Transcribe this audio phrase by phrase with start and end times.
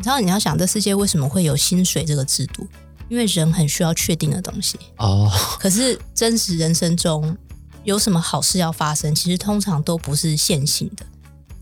[0.00, 2.66] 你知道你要想这世界为什么会有薪水这个制度？
[3.10, 4.78] 因为人很需要确定的东西。
[4.96, 5.30] 哦，
[5.60, 7.36] 可是真实人生中
[7.84, 11.04] 有什么好事要发生，其实通常都不是线性的。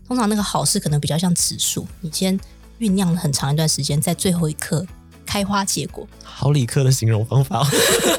[0.07, 2.39] 通常那个好事可能比较像指数，你先
[2.79, 4.87] 酝酿了很长一段时间，在最后一刻
[5.25, 6.07] 开花结果。
[6.23, 7.67] 好理科的形容方法，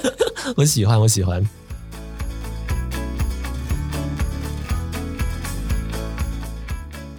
[0.55, 1.43] 我喜欢，我喜欢。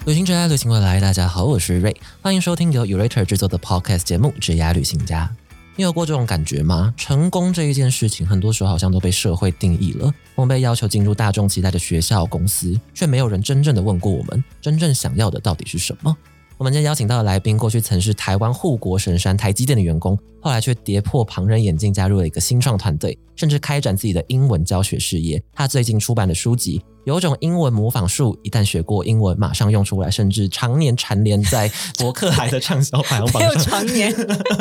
[0.03, 5.29] 旅行者爱旅行未来，大家好，我是瑞，欢迎收听由 Urator 制作的 Podcast 节目《职业旅行家》。
[5.75, 6.91] 你有过这种感觉吗？
[6.97, 10.11] 成功这一件事情，很多时候好像都被社会定义了。
[10.33, 16.17] 我们被要求进入大众期待的学校、公司，却没有人真正的问过我们，真正想要的到底是什么？
[16.61, 25.41] 我们今天邀请到的来宾，过去曾是台湾护国神山台积电的员工，后来却跌破旁人眼镜，加入了一个新创团队，甚至开展自己的英文教学事业。
[25.55, 33.63] 他最近出版的书籍，有种英文模仿术，一旦学过英文，马上用出来，甚至常年蝉联在博客来的畅销排行榜 没有上。
[33.63, 34.15] 常年、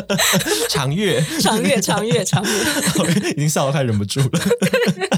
[0.71, 4.31] 长月，长月、长月、长月，已经笑得快忍不住了。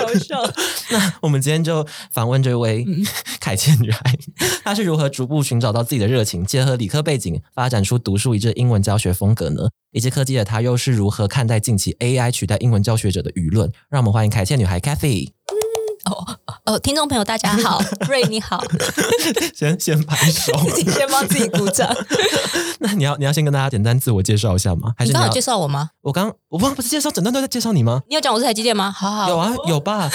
[0.00, 0.42] 太好笑。
[0.90, 2.86] 那我们今天就访问这位
[3.40, 4.00] 凯茜女孩，
[4.64, 9.68] 她是如何逐步寻找到自己的热情，结合理科背景，发展出独树一帜英文教学风格呢？
[9.92, 13.70] 以及科技的她又是如何看待近期 AI 取代英文教学者的舆论？
[13.88, 15.30] 让我们欢迎凯茜女孩 Kathy。
[16.04, 16.26] 哦
[16.64, 18.62] 哦，听众朋友大家好， 瑞你好，
[19.54, 20.52] 先先拍手。
[20.74, 21.88] 自 己先帮自己鼓掌。
[22.78, 24.94] 那你要你要先跟大家简单自我介绍一下吗？
[24.96, 25.90] 还是你刚好介绍我吗？
[26.00, 28.02] 我刚我刚刚不是介绍整段都在介绍你吗？
[28.08, 28.90] 你有讲我是台积电吗？
[28.90, 30.10] 好好有啊，有吧？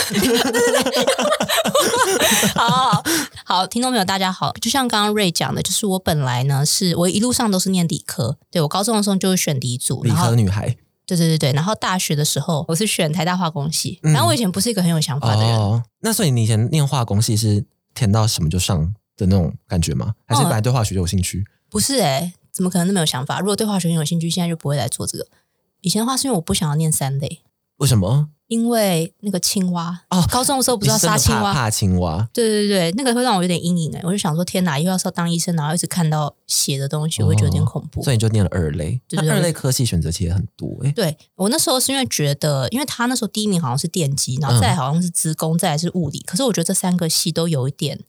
[2.55, 3.03] 好好好
[3.45, 10.75] 好，听众朋友大家好，就像刚刚瑞讲的，就是我本来呢是我一路上都是念理科，对我高中的时候就是选理组，理科女孩
[11.05, 15.83] 对对对对，然后大学的时候我是选台大化工系，嗯然后我以前不是一个很有想法的人，哦。
[16.01, 20.15] 那所以你以前念化工系是填到什么就上的那种感觉吗？
[20.25, 21.45] 还是哦本来对化学就有兴趣？
[21.69, 23.39] 不是哎、怎么可能那么有想法？
[23.39, 25.27] 如果对化学很有兴趣，现在就不会来做这个。
[25.81, 27.41] 以前的话是因为我不想要念三类，
[27.77, 28.29] 为什么？
[28.47, 32.27] 因为那个青蛙哦高中的时候不知道杀青蛙，怕怕青蛙？
[32.31, 38.03] 对对对，那个会让我有点阴影哎、我就想说天哪，以后要是要当医生，然后一直看到血的东西，我会觉得有点恐怖。
[38.03, 39.01] 所以你就念了二类。
[39.07, 46.19] 对对对那二类科系选择其实也很多欸、对我那时候是因为觉得，因为他那时候第一名好像是电机，然后再来好像是职工，再来是物理。
[46.27, 47.99] 可是我觉得这三个系都有一点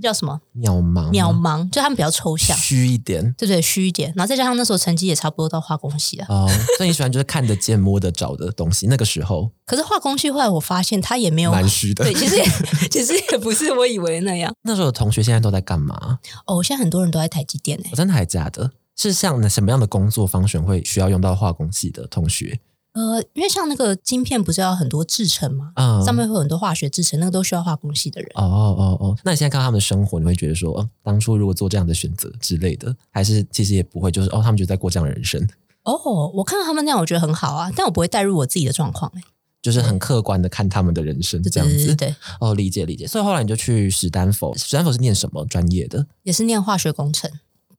[0.00, 3.32] 叫什么渺茫，渺茫，就他们比较抽象，虚一点。
[3.38, 4.12] 对对，虚一点。
[4.16, 6.26] 然后再加上那时候成绩也差不多到化工系了。
[6.28, 8.86] 哦，所以你喜欢就是看得见、摸得着的东西。
[8.86, 12.04] 那个时候可是化工系后来我发现它也没有蛮虚的。
[12.04, 12.44] 对，其实也
[12.90, 14.52] 其实也不是我以为那样。
[14.62, 16.18] 那时候的同学现在都在干嘛？
[16.46, 18.72] 哦，现在很多人都在台积电诶、我真的还假的？
[18.96, 22.60] 是像什么样的工作方选会需要用到化工系的同学？
[22.94, 25.72] 呃，因为像那个晶片不是要很多制成吗？
[25.74, 28.30] 嗯，上面会有很多化学制成，那个都需要化工系的人。
[28.36, 35.44] 哦哦哦，那你现在看到他们的生活，你会觉得说，哦，当初如果做这样的选择之类的，还是其实也不会，就是哦，他们就在过这样的人生，
[35.82, 39.20] 哦，我看到他们那样，我觉得很好啊，但我不会带入我自己的状况诶、
[39.60, 41.74] 就是很客观的看他们的人生对这样子。
[41.74, 43.08] 对对对对，哦，理解理解。
[43.08, 46.06] 所以后来你就去史丹佛，史丹佛是念什么专业的？
[46.22, 47.28] 也是念化学工程。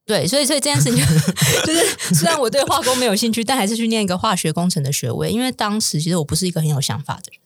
[0.06, 1.04] 对，所以所以这件事情就
[1.66, 5.30] 就是，虽然我对化工没有兴趣，但还是去念一个化学工程的学位。
[5.30, 7.40] 因为当时其实我不是一个很有想法的人，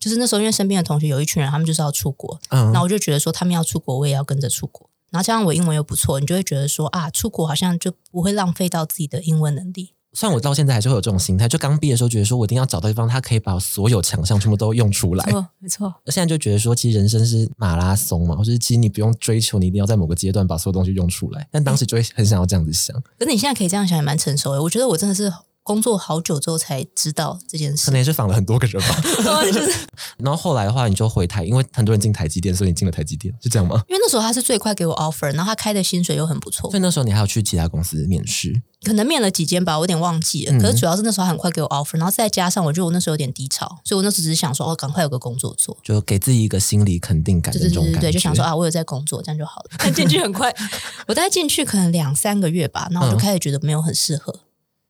[0.00, 4.88] 就是那时候因为身边的同学有一群人，他们就是要出国，嗯那我就觉得说他们要出国，我也要跟着出国。
[5.10, 9.92] 然后加上我英文又不错，你就会觉得说啊，出国好像就不会浪费到自己的英文能力。
[10.18, 15.30] 虽然我到现在还是会有这种心态，就刚毕业的时候觉得说我一定要找到地方，他可以把我所有强项全部都用出来没。
[15.30, 15.94] 错，没错。
[16.06, 21.46] 现在就觉得说，其实人生是马拉松嘛，或者是其实你不用追求，你一定要在某个阶段把所有东西用出来。
[21.52, 24.60] 但当时就会很想要这样子想，可是你现在可以这样想，也蛮成熟的。
[24.60, 25.32] 我觉得我真的是
[25.68, 27.98] 工作好久之后才知道这件事可能。
[27.98, 29.00] 也是访了很多个人吧。
[29.52, 29.70] 就是
[30.16, 33.82] 然后后来的话，你就回台，因为很多人进台积电，所以你进了台积电，是这样吗？
[33.86, 40.52] 因为那时候他是最快给我 offer，然后他开的薪水又很不错所，以那时候你还要去其他公司面试，可能面了几间吧，我有点忘记了。
[40.52, 45.76] 嗯可是主要是那时候他很快给我 offer，然后再加上我觉得我那时候有点低潮，所以我那时候只是想说，哦，赶快有个工作做。
[45.84, 48.00] 就给自己一个心理肯定感的对对这种感觉。
[48.00, 49.70] 对对对，就想说啊，我有在工作，这样就好了。
[49.78, 50.54] 但进去很快，
[51.06, 54.34] 我大概进去可能两三个月吧，然后我就嗯开始觉得没有很适合，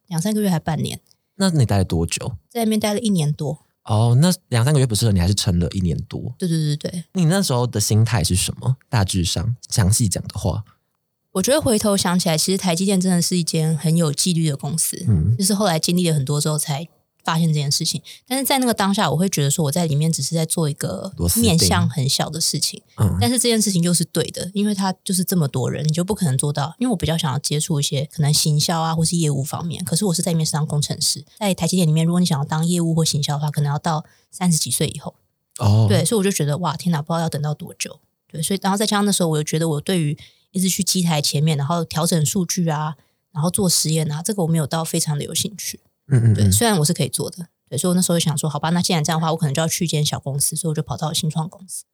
[0.08, 1.00] 两三个月还半年，
[1.36, 2.32] 那你待了多久？
[2.50, 3.64] 在那边待了一年多。
[3.84, 6.34] 哦，那两三个月不适合你，还是撑了一年多。
[6.38, 8.76] 对对对对，你那时候的心态是什么？
[8.90, 10.64] 大致上详细讲的话，
[11.32, 15.02] 我觉得回头想起来，其实台积电真的是一间很有纪律的公司。
[15.08, 16.86] 嗯，就是后来经历了很多之后才
[17.24, 18.02] 发现这件事情。
[18.26, 26.74] 但是在那个当下，我会觉得说我在里面只是在做一个面向很小的事情，嗯但是这件事情就是对的，因为它就是这么多人，你就不可能做到。
[26.78, 35.14] 因为我比较想要接触一些可能行销啊，或是业务方面，可是我是在里面是当工程师，在台积电里面，如果你想要当业务或行销的话，可能要到三十几岁以后。
[35.58, 37.98] 哦，对，所以我就觉得哇，天哪，不知道要等到多久。
[38.30, 40.16] 对，所以然后再加上那时候，我又觉得我对于
[40.52, 42.94] 一直去机台前面，然后调整数据啊，
[43.32, 45.80] 然后做实验啊，这个我没有到非常的有兴趣。
[46.08, 51.84] 对，嗯嗯对，虽然我是可以做的，对，所以我那时候就想说，好吧，那既然这样的话，我可能就要去一间小公司，所以我就跑到新创公司。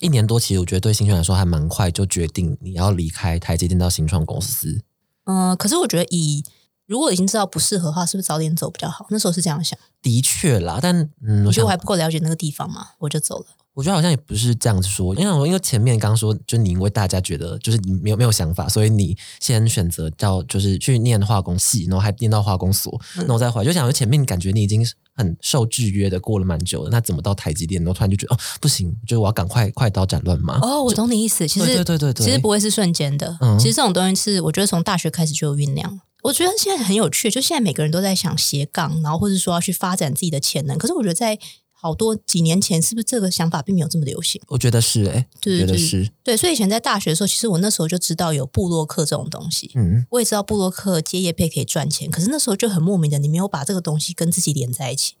[0.00, 4.80] 一年多，其实我觉得对新创来说还蛮快，就决定你要离开台积电到新创公司。
[5.24, 6.42] 嗯、可是我觉得以
[6.86, 9.06] 如果已经知道不适合的话，是不是早点走比较好？
[9.10, 13.46] 那时候是这样想，的确啦，但嗯，我觉得我还不够了解那个地方嘛，我就走了。
[13.74, 24.86] 我觉得好像也不是这样子说，因为我因为前面刚刚说，就你因为大家觉得就是你没有没有想法，所以你先选择到就是去念化工系，然后还念到化工所，然后再回来，就想说前面感觉你已经
[25.16, 30.58] 很受制约的过了蛮久了，那怎么到台积电，然后突然就觉得哦不行，就是我要赶快快刀斩乱麻。
[30.60, 31.48] 哦，我懂你意思。
[31.48, 33.36] 其实对对对对对其实不会是瞬间的。
[33.40, 36.00] 嗯其实这种东西是我觉得从大学开始就有酝酿。
[36.22, 40.78] 我觉得现在很有趣，就现在每个人都在想斜杠，然后或者说要去发展自己的潜能。
[40.78, 41.38] 可是我觉得在
[41.84, 44.40] 好多几年前，是不是这个想法并没有这么流行？
[44.48, 49.70] 我觉得是哎、对对对觉得是，对，所以以前在大学的时候，其实我那时候就知道有布洛克这种东西。
[49.74, 55.16] 嗯，我也知道布洛克接业配可以赚钱，可是那时候就很莫名的，你没有把这个东西跟自己连在一起。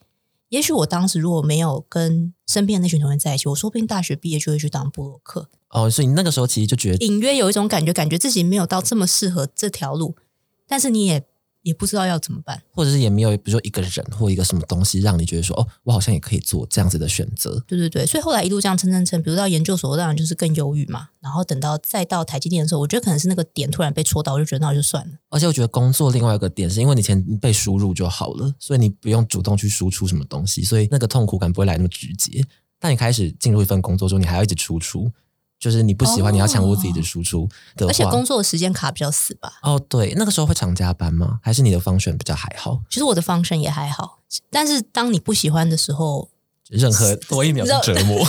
[0.48, 5.50] 也许我当时如果没有跟身边的那群同学在一起，我说不定大学毕业就会去当布洛克。
[5.68, 10.16] 哦，所以你那个时候其实就觉得隐约有一种感觉，感觉自己没有到这么适合这条路，
[10.66, 11.26] 但是你也
[11.64, 12.62] 也不知道要怎么办。
[12.70, 17.60] 或者是也没有，比如说一个人或一个什么东西，让你觉得说，哦，我好像也可以做这样子的选择。
[17.66, 21.08] 对对对，所以后来一路这样蹭蹭蹭，比如到研究所，当然就是更忧郁嘛。
[21.20, 25.14] 然后等到再到台积电的时候，我觉得可能是那个点突然被戳到，我就觉得那就算了。
[25.30, 32.44] 而且我觉得工作另外一个点是因为你前被输入就好了，所以你不用主动去输出什么东西，所以那个痛苦感不会来那么直接。
[32.78, 35.10] 但你开始进入一份工作之后，你还要一直输出，
[35.64, 39.50] 就是你不喜欢，哦你要强迫自己的输出的话，而且工作的时间卡比较死吧。
[39.62, 41.38] 哦，对，那个时候会常加班吗？
[41.42, 42.82] 还是你的方选比较还好？
[42.90, 44.18] 其实我的 function 也还好，
[44.50, 46.28] 但是当你不喜欢的时候，
[46.68, 48.26] 任何多一秒的折磨。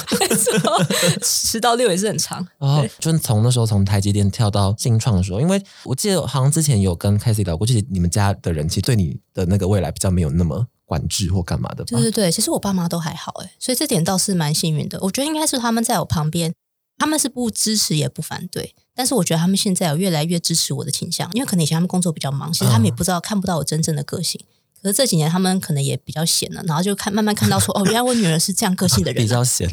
[1.22, 2.48] 十到六也是很长。
[2.58, 12.02] 然后就是从那时候从台积电跳到新创的时候，因为我记得好像之前有跟 k a s e y 聊过，就是你们家的人其实对你的那个未来比较没有那么管制或干嘛的吧对？
[12.04, 14.98] 对对，其实我爸妈都还好哎，所以这点倒是蛮幸运的。
[15.02, 16.54] 我觉得应该是他们在我旁边，
[16.98, 24.40] 他们是不支持也不反对，但是我觉得他们现在有越来越支持我的倾向，因为可能以前他们工作比较忙，其实他们也不知道、看不到我真正的个性。
[24.82, 29.22] 可是这几年他们可能也比较闲了，然后就看慢慢看到说，哦，原来我女儿是这样个性的人、啊。
[29.26, 29.68] 比较闲，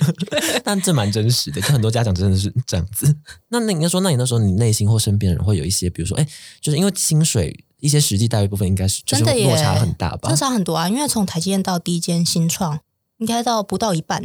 [0.64, 3.14] 但这蛮真实的，就很多家长真的是这样子。
[3.50, 6.26] 那那你应该说，那你那时候你内心或身边人会有一些，比如说，哎，
[6.62, 10.36] 就是因为薪水一些实际待遇部分，应该是就是真的耶落差很大吧落？
[10.36, 10.88] 差很多啊！
[10.88, 12.80] 因为从台积电到第一间新创，
[13.18, 14.24] 应该到不到一半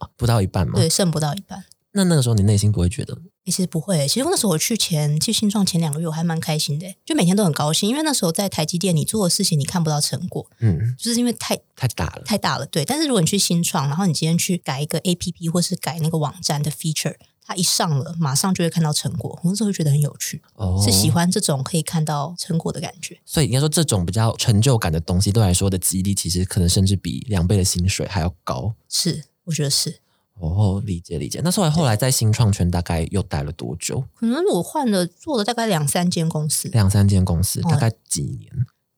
[0.00, 0.74] 呢、不到一半吗。
[0.76, 1.64] 对，剩不到一半。
[1.92, 12.22] 那那个时候你内心不会觉得，欸其实不会、其实那时候我去前去新创前两个月，我还蛮开心的、就每天都很高兴，因为那时候在台积电，你做的事情你看不到成果，嗯，就是因为太太大了。
[12.24, 12.66] 太大了。
[12.66, 23.18] 对，但是如果你去新创，然后你今天去改一个 A P P 或是改那个网站的 feature，它一上了，马上就会看到成果，我那时候会觉得很有趣，哦，是喜欢这种可以看到成果的感觉。
[23.24, 28.74] 所以应该说，这种比较成就感的东西，对我来说的激励，其实可能甚至比两倍的薪水还要高。
[28.88, 29.98] 是，我觉得是。
[30.38, 31.40] 哦，理解理解。
[31.44, 34.02] 那后来后来在新创圈大概又待了多久？
[34.14, 38.48] 可能我换了做了大概两三间公司，两三间公司，哦大概几年？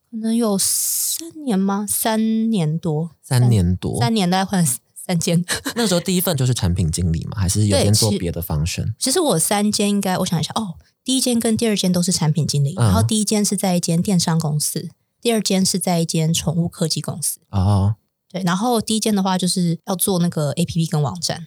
[0.08, 1.84] 可能有三年吗？
[1.88, 3.99] 三年多，三年多。
[3.99, 4.64] 三年大概换
[4.94, 5.44] 三间。
[5.75, 8.93] 那时候第一份就是产品经理嘛，还是有对其边做别的 function？
[8.98, 17.41] 其实我三间应该，我想一下哦，第一间跟第二间都是产品经理，嗯然后第一间是在一间电商公司，第二间是在一间宠物科技公司。
[17.50, 17.96] 哦，
[18.32, 21.46] 对，然后第一件的话就是要做那个 A P P 跟网站，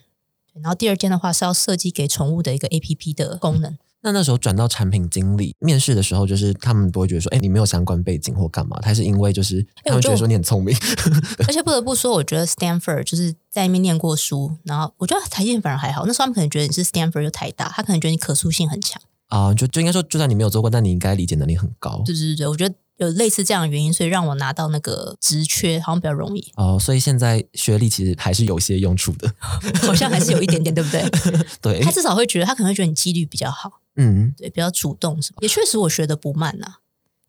[0.52, 3.76] 对，然后第二件的话是要设计给宠物的一个 A P P 的功能。
[4.02, 8.78] 那那时候转到产品经理，面试的时候，就是他们不会觉得说，哎，你没有相关背景或干嘛？
[8.80, 10.76] 他是因为就是他们觉得说你很聪明，
[11.48, 19.02] 而且不得不说，我觉得 Stanford 就是在那边念过书，然后我觉得台积电反而还好，那时候他们可能觉得你是 Stanford 又太大，他可能觉得你可塑性很强。
[19.28, 22.00] 啊、就就应该说，就算你没有做过，但你应该理解能力很高。
[22.06, 29.30] 对对对对，我觉得有类似这样的原因，所以让我拿到那个职缺好像比较容易，哦，所以现在学历其实还是有些用处的。
[29.82, 31.02] 好像还是有一点点，对不对？
[31.60, 35.38] 对他，至少会觉得，他可能会觉得你几率比较好，嗯，对，比较主动什么。
[35.42, 36.76] 也确实我学的不慢呐、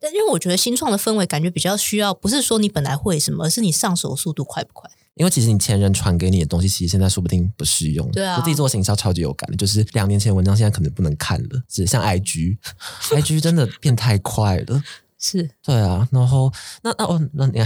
[0.00, 4.90] 但因为我觉得新创的氛围感觉比较需要，不是说你本来会什么，而是你上手速度快不快。
[5.14, 8.08] 因为其实你前人传给你的东西，其实现在说不定不适用。
[8.12, 14.82] 对啊我自己做行销超级有感的，就是两年前的文章现在可能不能看了，是像 IG，IG 真的变太快了。
[15.20, 17.60] 是对啊，然后那那哦，那你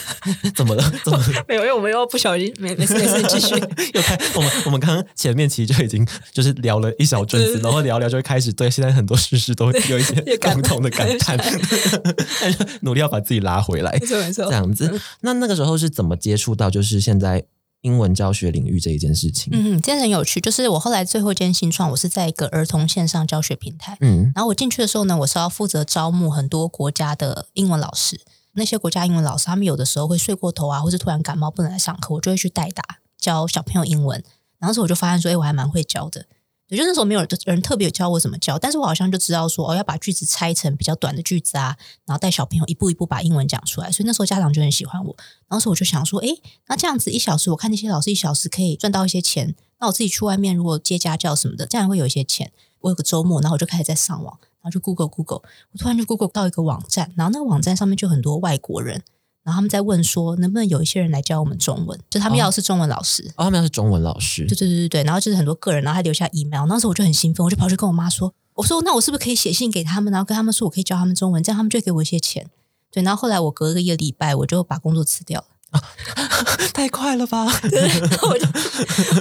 [0.54, 0.82] 怎么了？
[1.04, 1.24] 怎么了？
[1.48, 3.54] 没有，因为我们又不小心，没没事没事，继续。
[3.94, 11.38] 又开我们我们刚刚前面其实就已经就是聊了一小阵子，然后聊聊就会开始对现在很多事实都有一些 感共同的感叹，
[12.40, 13.92] 但是努力要把自己拉回来。
[14.00, 15.00] 没错没错这样子。
[15.22, 16.68] 那那个时候是怎么接触到？
[16.68, 17.44] 就是现在，因
[17.88, 19.50] 英文教学领域这一件事情。
[19.52, 20.40] 嗯，真的很有趣。
[20.40, 23.96] 就是我后来最后一间新创，我是在一个儿童线上教学平台。
[24.02, 28.20] 嗯，然后我进去的时候呢，我是要负责招募很多国家的英文老师。
[28.52, 32.82] 那些国家英文老师，他们有的时候会睡过头啊，或是突然感冒不能来上课，我就会去代打
[33.18, 34.22] 教小朋友英文。
[34.58, 36.26] 然后时我就发现说，哎，我还蛮会教的。
[36.68, 43.90] 也就那时候没有人特别教我怎么教，但是我好像就知道说，哦，要把句子拆成比较短的句子啊，然后带小朋友一步一步把英文讲出来。
[43.90, 45.16] 所以那时候家长就很喜欢我。
[45.48, 46.28] 当时我就想说，哎，
[46.68, 52.52] 那这样子一小时，我看那些老师一小时可以赚到一些钱，那我自己去外面如果接家教什么的，这样会有一些钱。
[52.80, 59.02] 我有个周末，然后我就开始在上网，然后就 Google Google，我突然就 Google 到一个网站，然后那个网站上面就很多外国人。
[59.48, 61.98] 然后他们在问说，能不能有一些人来教我们中文？
[62.10, 65.04] 就他们要的是中文老师，哦，他们要是中文老师，对对对对对。
[65.04, 66.66] 然后就是很多个人，然后还留下 email。
[66.66, 72.46] 那时候我就很兴奋，我就跑去跟我妈说：“我说那我是不是可以写信给他们，然后跟他们说我可以教他们中文，这样他们就给我一些钱。”
[72.92, 73.02] 对。
[73.02, 75.46] 然后后来我隔了一个礼拜，我就把工作辞掉了。
[76.74, 77.44] 太快了吧！
[77.44, 78.46] 我就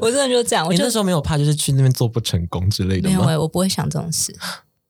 [0.02, 0.66] 我真的就这样。
[0.66, 3.26] 我那时候没有怕，就是去那边做不成功之类的吗？
[3.26, 4.36] 没有，我不会想这种事。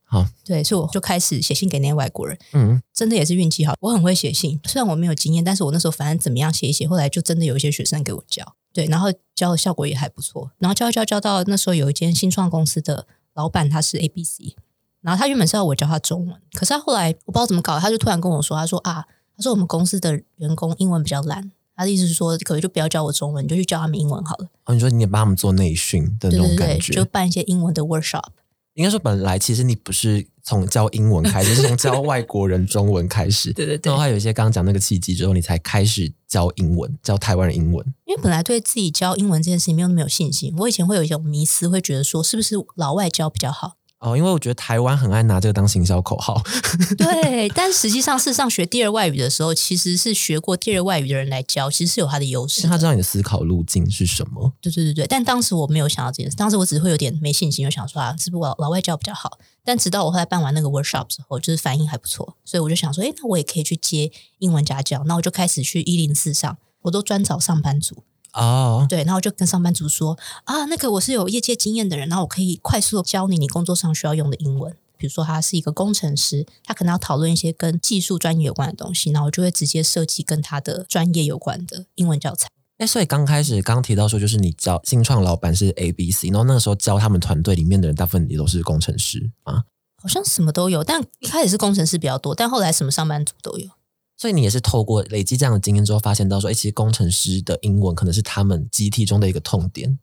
[0.09, 2.37] 好，对，所以我就开始写信给那些外国人。
[2.53, 4.57] 嗯，真的也是运气好，我很会写信。
[4.65, 8.55] 虽然我没有经验，但是我那时候反正怎么样写一写，后来就真的有一些学生给我教。
[8.71, 10.49] 对，然后教的效果也还不错。
[10.59, 14.55] 然后教教教到那时候有一间新创公司的老板，他是 A B C，
[15.01, 24.47] 然后他原本是要我教他中文，可是他后来我不知道怎么搞，他就突然跟我说，他说啊，他说我们公司的员工英文比较烂，他的意思是说，可能就不要教我中文，你就去教他们英文好了。
[24.63, 28.29] 哦，你说你也帮他们做内训的那种感觉，就办一些英文的 workshop。
[28.77, 33.51] 应该说，本来其实你不是从教英文开始，是从教外国人中文开始。
[33.57, 33.89] 对对对。
[33.89, 37.83] 然后还有一些刚刚讲那个契机之后，你才开始教英文，教台湾人英文。
[38.05, 43.77] 因为本来对自己教英文这件事情没有那么有信心，我以前会有一种迷思，会觉得说是不是老外教比较好。
[43.99, 46.39] 哦，因为我觉得台湾很爱拿这个当行销口号。
[46.97, 52.67] 对，但实际上，事实上学第二外语的时候，其实是学过第二外语的人来教，其实是有他的优势。
[52.67, 54.53] 他知道你的思考路径是什么。
[54.61, 59.39] 对对对对，但当时我没有想到这件事，当时我只会有点没信心，就想说啊，是不是老老外教比较好？
[59.63, 65.03] 但直到我后来办完那个 workshop 之后，就是反应还不错，所以我就想说，哎，那我也可以去接英文家教。
[65.05, 68.03] 那我就开始去一零四上，我都专找上班族。
[68.33, 74.75] 哦，对，然后就跟上班族说啊，那个我是有业界经验的人，然后我可以快速的教你你工作上需要用的英文。
[74.99, 82.47] 比如说他是一个工程师，他可能要讨论一些跟技术专业有关的东西，然后我就会直接设计跟他的专业有关的英文教材。
[82.79, 89.65] 哎，所以刚开始刚提到说，就是你教新创老板是 A B C，然后那个时候教他们团队里面的人，大部分也都是工程师啊，
[90.01, 93.69] 好像什么都有，但一开始是工程师比较多，但后来什么上班族都有。
[94.17, 99.99] 所以你也是透过累积这样的经验之后，发现到说，哎，其实工程师的英文可能是他们集体中的一个痛点。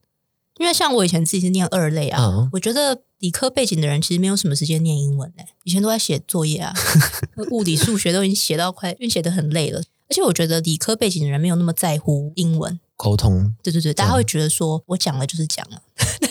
[0.59, 6.73] 因为像我以前自己是念二类啊，我觉得理科背景的人其实没有什么时间念英文嘞，以前都在写作业啊，
[7.51, 9.83] 物理、数学都已经写到快，因为写的很累了。
[10.09, 13.53] 而且我觉得理科背景的人没有那么在乎英文沟通。
[13.65, 15.83] 对对对，大家会觉得说我讲了就是讲了。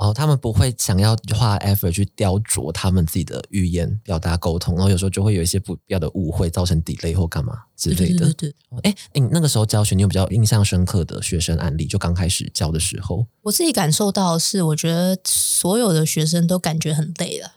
[0.00, 8.24] 哦，他们不会想要花 effort 去雕琢他们自己的语言表达沟通，然后有时候就会有一些不必要的误会，造成 delay 或干嘛之类的。
[8.24, 8.54] 对对对。
[8.82, 11.84] 哎，你那个时候教学，你有比较印象深刻的学生案例？
[11.84, 17.52] 就刚开始教的时候，我自己感受到是，我觉得所有的学生都感觉很累了。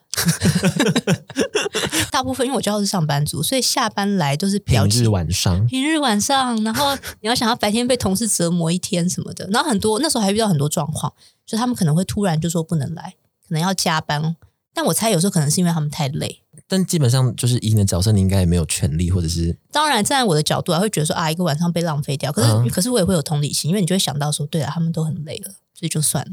[2.11, 11.11] 大部分因为我知道是上班族，所以下班来都是平日晚上，平日晚上，然后你要想要白天被同事折磨一天什么的，然后很多那时候还遇到很多状况。
[11.45, 13.15] 就他们可能会突然就说不能来，
[13.47, 14.35] 可能要加班。
[14.73, 16.42] 但我猜有时候可能是因为他们太累。
[16.73, 22.31] 但基本上就是以你的角色，你应该也没有权利，或者是当然站在我的角度，啊会觉得说啊，一个晚上被浪费掉。
[22.31, 26.31] 可是可是我也会有同理心，因为你就会想到说，对啊，他们都很累了，所以就算了。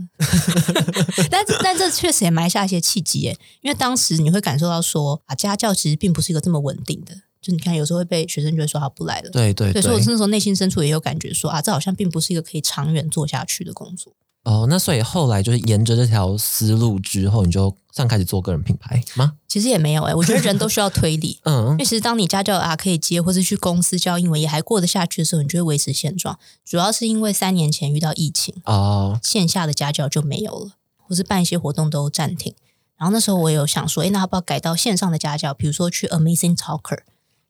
[1.30, 7.14] 但但这确实也埋下一些契机耶，因为当时你会感受到说啊，家教其实并不是一个这么稳定的。
[7.42, 9.28] 就你看，有时候会被学生就会说他不来了。
[9.28, 14.14] 对对对，所以我那时候内心深处也有感觉说啊，这好像并不是一个可以长远做下去的工作。
[14.50, 19.34] 哦，那所以后来就是沿着这条思路之后，你就算开始做个人品牌吗？
[19.46, 21.38] 其实也没有哎，我觉得人都需要推理。
[21.46, 26.36] 嗯，因为其实当你家教啊可以接，或是去公司教英文也还过得下去的时候，你就会维持现状。
[26.64, 32.52] 主要是因为三年前遇到疫情哦，线下的家教就没有了，或是办一些活动都暂停。
[32.96, 35.54] 然后那时候我有想说，哎，那要不要改到线上的家教？
[35.54, 37.00] 比如说去 Amazing Talker。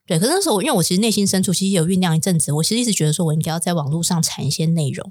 [0.06, 5.10] 对，可是那时候因为我其实内心深处其实有酝酿一阵子，我其实一直觉得说我应该要在网络上产一些内容。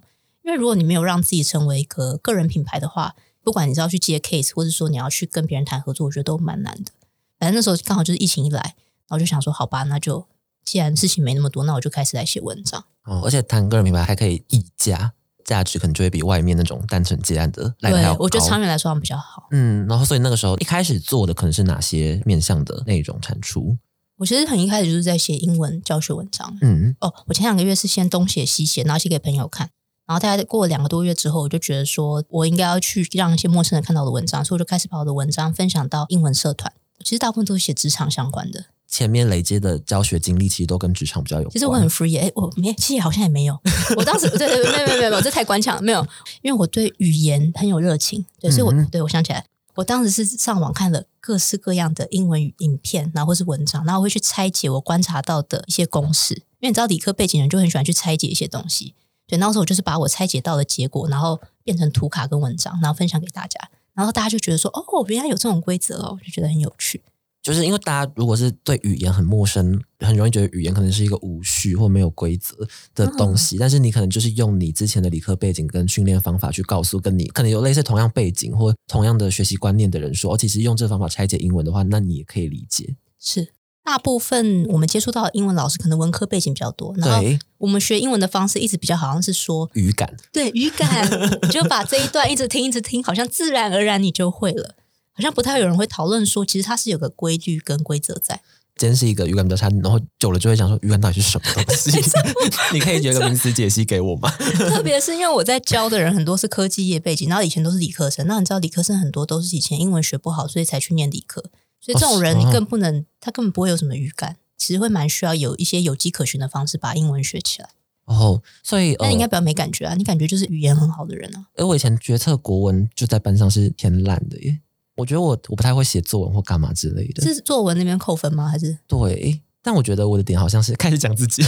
[0.50, 6.91] 因为如果你没有让自己成为一个个人品牌的话，不管你是要去接 case，或者说你要去跟别人谈合作，我觉得都蛮难的。
[7.38, 10.25] 反正那时候刚好就是疫情一来，然后就想说，好吧，那就
[10.65, 12.84] 既然事情没那么多，那我就开始来写文章。
[13.03, 15.13] 哦，而且谈个人品牌还可以溢价，
[15.46, 19.48] 价值可能就会比外面那种单纯接案的来的要我觉得长远来说比较好。
[19.51, 23.77] 嗯，然后所以那个时候一开始做的可能是哪些面向的内容产出？
[24.18, 26.58] 我其实很一开始就是在写英文教学文章。
[26.62, 29.70] 嗯，哦，我前两个月是先东写西写，然后写给朋友看。
[30.10, 36.74] 然后大概过了两个多月之后，我就觉得说我应该要去让一些陌生人看到我的文章，所以我就开始把我的文章分享到英文社团。
[37.04, 38.66] 其实大部分都是写职场相关的。
[38.88, 41.54] 前面累积的教学经历其实都跟职场比较有关。
[41.54, 43.56] 其实我很 free，哎、我没，其实好像也没有。
[43.96, 46.01] 我当时对对对，没有没有没有没有，这太官腔了，没有，
[46.42, 58.96] 因为我对语言很有热情，对，所以我、嗯对我想起来，我当时是上网看了各式各样的英文影片，然后或是文章，然后我会去拆解我观察到的一些公式，因为你知道理科背景人就很喜欢去拆解一些东西。
[59.29, 63.59] 对，那时候我就是把我拆解到的结果，然后变成图卡跟文章，然后分享给大家，
[63.93, 67.03] 然后大家就觉得说，哦，原来有这种规则哦，我就觉得很有趣。
[67.41, 82.98] 就是因为大家如果是对语言很陌生，很容易觉得语言可能是一个无序或没有规则的东西，但是你可能就是用你之前的理科背景跟训练方法去告诉跟你可能有类似同样背景或同样的学习观念的人说，哦，其实用这个方法拆解英文的话，那你也可以理解。
[83.17, 83.53] 是
[83.89, 87.24] 大部分我们接触到的英文老师可能文科背景比较多，然后，
[87.58, 91.10] 我们学英文的方式一直比较好像是说，语感对语感，
[91.41, 94.75] 你 就把这一段一直听一直听，好像自然而然你就会了，
[95.12, 98.41] 好像不太有人会讨论说，其实它是有个规律跟规则在。
[98.75, 101.89] 今天是一个语感比较差，然后久了就会想说语感到底是什么东西？
[102.72, 104.29] 你可以举个名词解析给我吗？
[104.69, 111.43] 特别是因为我在教的人很多是科技业背景，然后以前都是理科生，那你知道理科生很多都是以前英文学不好，所以才去念理科，
[111.81, 117.69] 所以这种人哦你更不能，他根本不会有什么语感，其实会蛮需要有一些有迹可循的方式把英文学起来。
[118.05, 121.45] 哦，所以呃那你应该比较没感觉啊，你感觉就是语言很好的人啊。
[121.55, 124.59] 而我以前决策国文就在班上是偏烂的耶。
[124.95, 127.21] 我觉得我我不太会写作文或干嘛之类的。
[127.24, 128.50] 是作文那边扣分吗？
[128.50, 131.41] 还是对，但我觉得我的点好像是开始讲自己，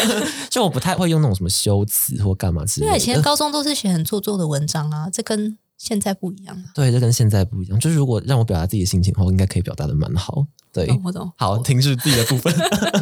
[0.48, 3.20] 就我不太会用那种什么修辞或干嘛之类因为，以前。
[3.20, 6.64] 高中都是写很做作的文章啊，这跟现在不一样了。
[6.74, 7.78] 对，这跟现在不一样。
[7.78, 10.46] 就是如果让我表达自己的心情的话，我应该可以表达的蛮好。
[10.72, 11.30] 对，懂我懂。
[11.36, 12.52] 好，停止自己的部分，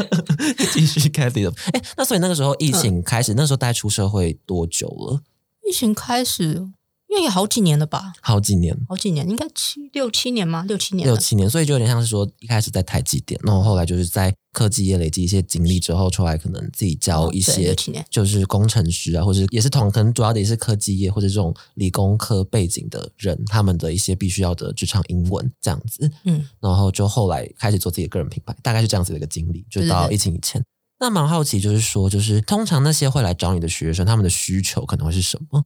[0.75, 1.53] 继续开自己的。
[1.73, 5.23] 哎，那所以那个时候疫嗯情开始，那时候大概出社会多久了？
[5.69, 6.69] 疫情开始，
[7.13, 8.15] 因为有好几年了吧？
[8.23, 10.65] 好几年，好几年，应该七六七年吗？
[10.67, 11.15] 六七年六。
[11.15, 17.77] 七年，所以就有点像是说，一开始在台积电，然后后来就是在科技业累积一些经历之后，出来可能自己教一些
[18.09, 30.65] 就是工程师啊，或者也是同可能主要的也是科技业或者这种理工科背景的人，他们的一些必须要的职场英文这样子，嗯，然后就后来开始做自己的个人品牌，大概是这样子的一个经历，就到疫情以前。
[30.99, 35.63] 那蛮好奇，就是说，就是通常那些会来找你的学生，他们的需求可能会是什么？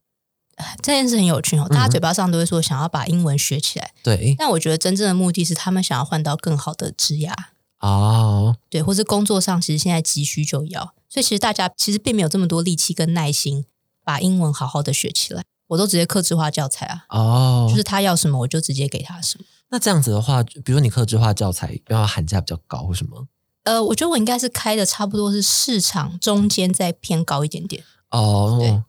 [0.82, 1.66] 这件事很有趣哦。
[1.68, 7.32] 大家嗯嘴巴上都会说想要把英文学起来，对，但我觉得真正的目的是他们想要换到更好的职涯，
[7.80, 13.66] 哦，对，或是工作上其实现在急需就要，所以其实大家其实并没有这么多力气跟耐心
[14.04, 15.42] 把英文好好的学起来。
[15.68, 19.44] 我都直接克制化教材啊，哦，就是他要什么我就直接给他什么。
[19.68, 23.26] 那这样子的话，比如说你客制化教材要喊价比较高或什么？
[23.64, 28.80] 呃，我觉得我应该是开的差不多是市场中间再偏高一点点，哦对，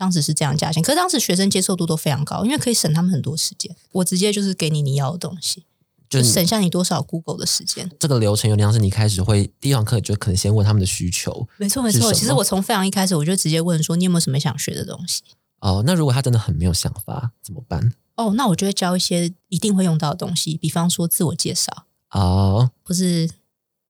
[0.00, 0.82] 当时是这样价钱。
[0.82, 3.76] 可是当时学生接受度都非常高，因为可以省他们很多时间。
[3.92, 5.66] 我直接就是给你你要的东西，
[6.08, 7.90] 就就是省下你多少 Google 的时间。
[7.98, 15.22] 这个流程有点像是你开始会第一堂课就可能先问他们的需求没错没错，其实我从非常一开始我就直接问说，你有没有什么想学的东西？
[15.60, 15.82] 哦。
[15.84, 17.92] 那如果他真的很没有想法怎么办？
[18.16, 23.30] 哦，那我就会教一些一定会用到的东西，比方说自我介绍，哦，或是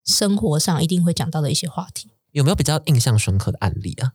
[0.05, 2.11] 生活上一定会讲到的一些话题。
[2.33, 4.13] 有没有比较印象深刻的案例啊？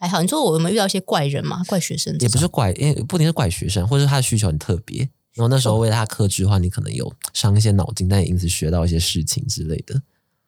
[0.00, 1.62] 还好，你说我有没有遇到一些怪人嘛？
[1.64, 5.00] 怪学生也不是怪，因为不一定是怪学生，或者是他的需求很特别。
[5.34, 10.02] 然后那时候为了他克制的话，你可能有伤一些脑筋，但也因此学到一些事情之类的。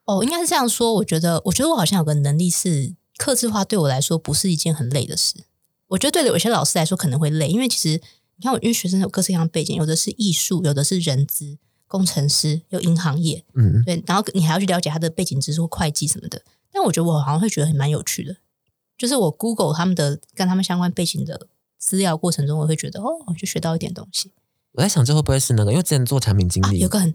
[0.06, 0.94] 哦，应该是这样说。
[0.94, 5.44] 我觉得，我觉得我好像有个能力是，克制化对我来说不是一件很累的事。
[5.88, 8.00] 我觉得对有些老师来说可能会累，因为其实
[8.36, 16.42] 你看我，因为学生有各式各样的背景，有的是艺术，有的是人资、工程师，有银行业，嗯，对，然后你还要去了解他的背景知识或会计什么的。
[16.72, 18.36] 但我觉得我好像会觉得很蛮有趣的，
[19.02, 24.30] 就是我 Google 他们的跟他们相关背景的资料过程中，我会觉得哦，我就学到一点东西
[24.74, 26.70] 我在想这会不会是那个，因为之前做产品经啊。
[26.70, 27.12] 理，有个很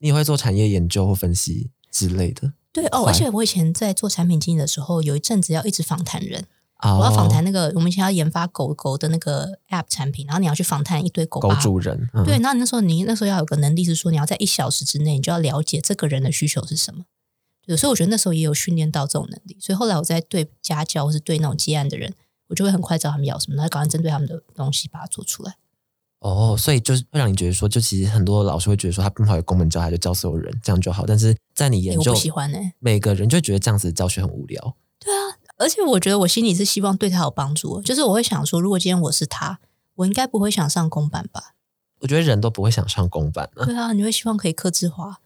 [0.00, 2.52] 你也会做产业研究或分析之类的。
[2.70, 6.44] 对哦，而且我以前在做产品经理的时候，有一阵子要一直访谈人。
[6.82, 11.54] 哦，我要访谈那个，我们以前要研发狗狗的那个 App 产品，然后你要去访谈一堆狗狗爸。
[11.58, 17.06] 主人，嗯、对，那你那时候你那时候要有个能力是说，你要在一小时之内，你就要了解这个人的需求是什么。
[17.66, 19.56] 对，所以我觉得那时候也有训练到这种能力。
[19.60, 22.12] 所以后来我在对家教或是对那种接案的人，
[22.48, 25.56] 我就会很快知道他们要什么，然后赶快针对他们的东西把它做出来。
[26.20, 31.04] 哦，所以就是会让你觉得说，就其实很多老师会觉得说，他不好有公门教他就教所有人，这样就好。
[31.06, 34.76] 但是在你哎我研究不喜欢呢、每个人，就觉得这样子的教学很无聊。
[34.98, 39.60] 对啊而且我觉得我心里是希望对他有帮助的，就是我会想说，如果今天我是他，
[39.96, 41.54] 我应该不会想上公办吧？
[42.00, 43.64] 我觉得人都不会想上公办啊。
[43.64, 45.20] 对啊，你会希望可以克制化。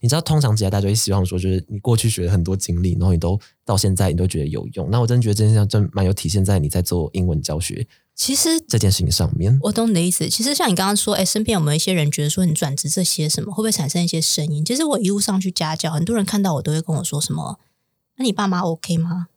[0.00, 4.88] 你知道，通常职业大家就会希望说，就是你过去学了很多经历，然后你都到现在你都觉得有用。
[4.90, 9.58] 那我真的觉得这件事情真蛮有体现在你在做英文教学其实这件事情上面。
[9.62, 10.28] 我懂你的意思。
[10.28, 14.64] 其实像你刚刚说，哎，身边有没有一些人觉得说你转职这些什么，会不会产生一些声音？
[14.64, 17.58] 其实我一路上去家教，很多人看到我都会跟我说什么
[18.18, 19.28] ：“那你爸妈 OK 吗？”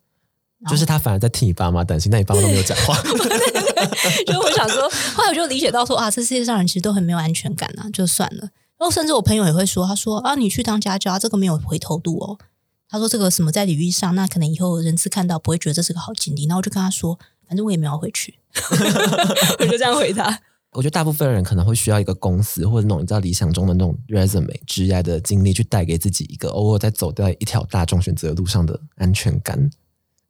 [0.70, 2.96] 就是他反而在替你爸妈担心，但你爸妈都没有讲话。
[4.26, 8.50] 就我想说，后来我就理解到说啊，这世界上人其实都很没有安全感啊，就算了。
[8.78, 12.38] 然后甚至我朋友也会说，他说啊，你去当家教，这个没有回头路哦。
[12.90, 16.46] 他说这个什么在领域上，那可能以后人资看到不会觉得这是个好经历。
[16.46, 18.38] 然后我就跟他说，反正我也没有回去，
[19.60, 20.42] 我就这样回答。
[20.72, 29.72] 我觉得大部分人可能会需要一个公司或者那种你知道理想中的那种 resume 职业的经历，去带给自己一个偶尔在走在一条大众选择的路上的安全感。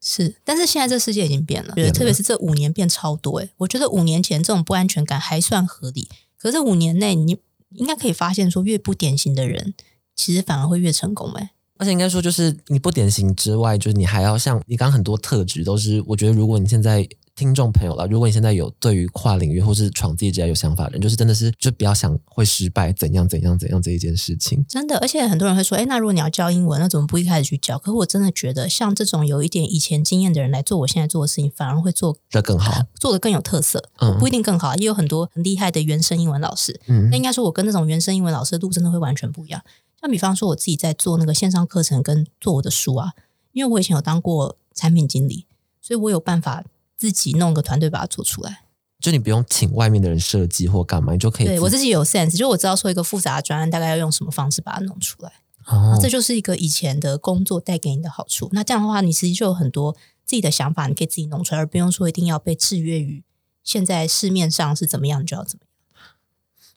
[0.02, 3.40] 是，但是现在这世界已经变了，特别是这五年变超多。
[3.40, 7.38] 哎，我觉得五年前这种不安全感还算合理，可是五年内你
[7.76, 9.74] 应该可以发现，说越不典型的人，
[10.16, 11.32] 其实反而会越成功。
[11.34, 17.08] 哎，而且应该说，就是你不典型之外，就是你还要像你刚很多特质都是，我觉得如果你现在。
[17.36, 24.64] 听众朋友了，如果你现在有对于跨领域或是闯自己职业有想法的人，就是真的是就不要想会失败怎样怎样怎样这一件事情。
[24.70, 27.80] 真的，而且很多人会说，哎，那如果你要教英文，那怎么不一开始去教？
[27.80, 33.90] 可是我真的觉得，像这种有一点以前经验的人来做我现在做的事情，反而会做的更好，做的更有特色。
[33.98, 36.80] 嗯，不一定更好，也有很多很厉害的原生英文老师。
[36.86, 39.60] 嗯，那应该说，我跟那种原生英文老师的路真的会完全不一样。
[40.00, 43.14] 像比方说，我自己在做那个线上课程跟做我的书啊，
[43.54, 45.48] 因为我以前有当过产品经理，
[45.82, 46.64] 所以我有办法。
[47.04, 48.64] 自己弄个团队把它做出来，
[48.98, 51.48] 就你不用请外面的人设计或干嘛，你就可以。
[51.48, 55.34] 对我自己有 sense，就我知道说一个复杂的专案大概要用什么方式把它弄出来。
[55.66, 58.48] 哦，这就是一个以前的工作带给你的好处。
[58.54, 59.92] 那这样的话，你其实际就有很多
[60.24, 63.22] 自己的想法，你可以自己弄出来，而不用说一定要被制约于
[63.66, 65.70] 现在市面上是怎么样，你就要怎么样。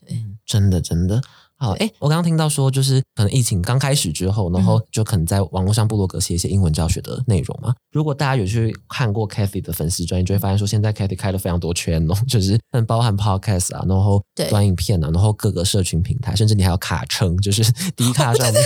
[0.00, 1.22] 对，真的，真的。
[1.58, 7.74] 好，哎，我刚刚听到说，就是可能疫情刚开始之后，然后就可能在网络上部落格写一些英文教学的内容嘛。
[7.92, 17.62] 如果大家有去看过 Kathy 的粉丝专，业就会发现说，现在 Kathy 开了非常多圈哦， 就是很包含 Podcast 啊，然后短影片啊，然后各个社群平台，甚至你还有卡称，就是
[17.96, 18.62] 第一卡上面，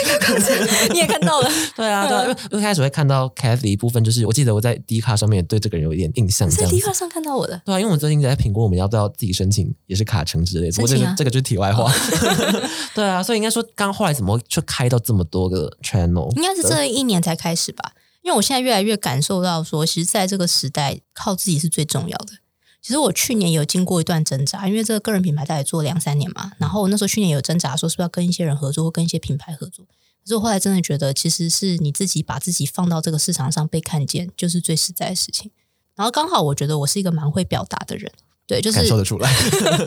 [0.92, 11.90] 你也看到了， 对啊，对，因为一开始会看到 Kathy 一部分，就是我记得我在第一卡上面对这个人有一点印象，在第一卡上看到我的，对啊，因为我最近在评估，我们要不要自己申请，也是卡称之类的，不过这个这个就是题外话，
[12.94, 13.62] 对啊，所以应该说。
[13.74, 16.34] 刚后来怎么就开到这么多个 channel？
[16.36, 17.92] 应该是这一年才开始吧。
[18.22, 22.34] 因为我现在越来越感受到说，其实在这个时代，靠自己是最重要的。
[22.82, 26.52] 其实我去年有经过一段挣扎，因为这个个人品牌大概做两三年嘛。
[26.58, 29.84] 然后我那时候去年有挣扎，说是不是要跟一些人合作，或跟一些品牌合作。
[29.86, 35.50] 可是我后来真的觉得，其实是你自己把自己放到这个市场上被看见，就是最实在的事情。
[35.94, 38.12] 然后刚好我觉得我是一个蛮会表达的人。
[38.50, 39.32] 对，就是感受得出来。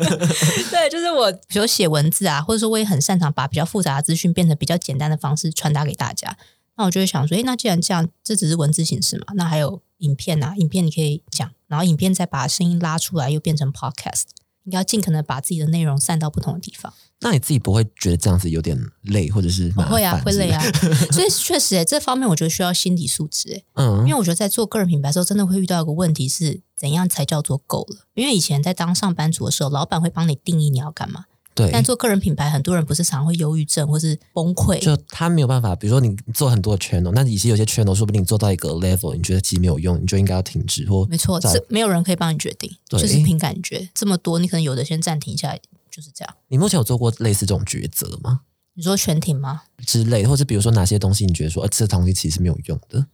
[0.71, 6.37] 对，就是我，比如写文字啊，或者说我也很擅长把比较复杂的资讯变成比较简单的方式传达给大家。
[6.77, 14.23] 那我就会想说，哎，那既然这样，这只是文字形式嘛，那还有影片啊，影片你可以讲，然后影片再把声音拉出来，又变成 podcast。
[14.63, 16.93] 应该尽可能把自己的内容散到不同的地方。
[17.19, 20.61] 那你自己不会觉得这样子有点累，或者是不会啊，会累啊。
[21.11, 28.07] 所以确实，哎，这方面我觉得需要心理素质，诶，嗯，因为我觉得在做个人品牌的时候，真的会遇到一个问题是，怎样才叫做够了？
[28.13, 31.25] 因为以前在当上班族的时候，老板会帮你定义你要干嘛。
[31.55, 35.75] 对，但做个人品牌，很多人不是常会忧郁症或是崩溃，就他没有办法。
[35.75, 43.89] 比如说你做很多的圈层，那以前有些圈哦，说不定你做到一个 level，你觉得其实没有用，你就应该要停止或没错，是没有人可以帮你决定，就是凭感觉。
[43.93, 45.55] 这么多，你可能有的先暂停一下，
[45.91, 46.35] 就是这样。
[46.47, 48.41] 你目前有做过类似这种抉择吗？
[48.75, 49.61] 你说全停吗？
[49.85, 53.05] 之类，或者比如说哪些东西你觉得说，呃，这东西其实没有用的？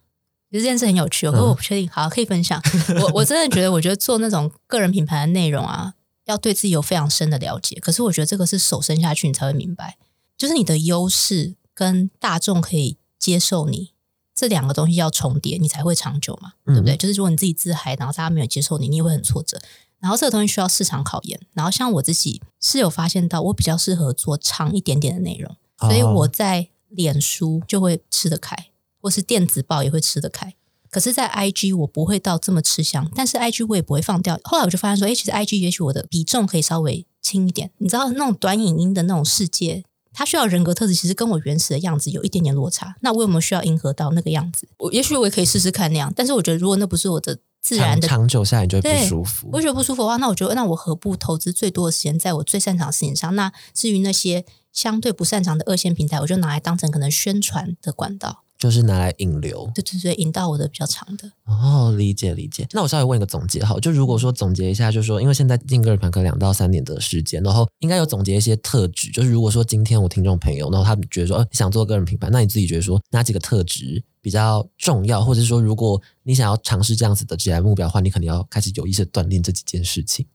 [0.50, 1.88] 其实这件事很有趣，可是我不确定。
[1.90, 2.60] 好，可以分享。
[3.00, 5.94] 我我真的觉得，我觉得做那种个人品牌的内容啊。
[6.30, 9.98] 要对自己有非常深的了解，可是我觉得这个是手伸下去你才会明白，
[10.38, 13.92] 就是你的优势跟大众可以接受你
[14.34, 16.96] 这两个东西要重叠，你才会长久嘛，对不对？
[16.96, 19.60] 就是如果你自己自嗨，然后大家没有接受你，你也会很挫折。
[19.98, 21.38] 然后这个东西需要市场考验。
[21.52, 28.70] 然后像我自己是有发现到，我比较适合做长一点点的内容，所以我在脸书就会吃得开，
[29.02, 30.54] 或是电子报也会吃得开。
[30.90, 34.38] 可是，在 IG 我不会到这么吃香，但是 IG 我也不会放掉。
[34.42, 37.70] 后来我就发现说，哎，其实 IG 也许我的比重可以稍微轻一点。
[37.78, 42.96] 你知道，那种短影音的那种世界，它需要人格特质，其实跟我原始的样子有一点点落差。
[43.02, 44.66] 那我有没有需要迎合到那个样子？
[44.78, 46.12] 我也许我也可以试试看那样。
[46.16, 49.48] 但是我觉得，如果那不是我的自然的，长久下来就会不舒服。
[49.52, 53.36] 我觉得不舒服的话，那我觉得，那我何不投资最多的时间在我最擅长的事情上？
[53.36, 58.42] 那至于那些相对不擅长的二线平台，我就拿来当成可能宣传的管道。
[58.60, 59.68] 就是拿来引流。
[59.74, 61.32] 对对对，引到我的比较长的。
[61.46, 62.68] 哦，理解理解。
[62.72, 69.10] 那我稍微问一个总结哈，就如果说总结一下，就是说，因为现在进个人盘可能两到三年的时间，然后应该有总结一些特质。
[69.10, 80.26] 就是如果说今天我听众朋友，然后他觉得说，呃，想做个人品牌，那你自己觉得说哪几个特质比较重要，或者是说，如果你想要尝试这样子的职业目标的话，你可能要开始有意识地锻炼这几件事情。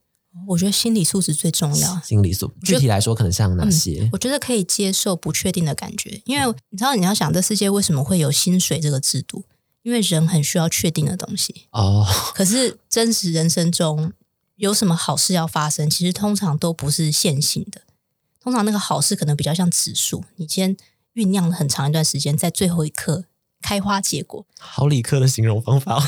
[0.46, 2.00] 我觉得心理素质最重要。
[2.00, 4.08] 心理素，具体来说，可能像哪些？
[4.12, 9.44] 我觉得可以接受不确定的感觉，因为你知道，你要想这世界为什么会有薪水这个制度？
[9.82, 12.04] 因为人很需要确定的东西哦。
[12.34, 14.12] 可是真实人生中
[14.56, 17.82] 有什么好事要发生，其实通常都不是线性的。
[18.40, 20.76] 通常那个好事可能比较像指数，你先
[21.14, 23.24] 酝酿了很长一段时间，在最后一刻
[23.62, 24.44] 开花结果。
[24.58, 26.04] 好理科的形容方法，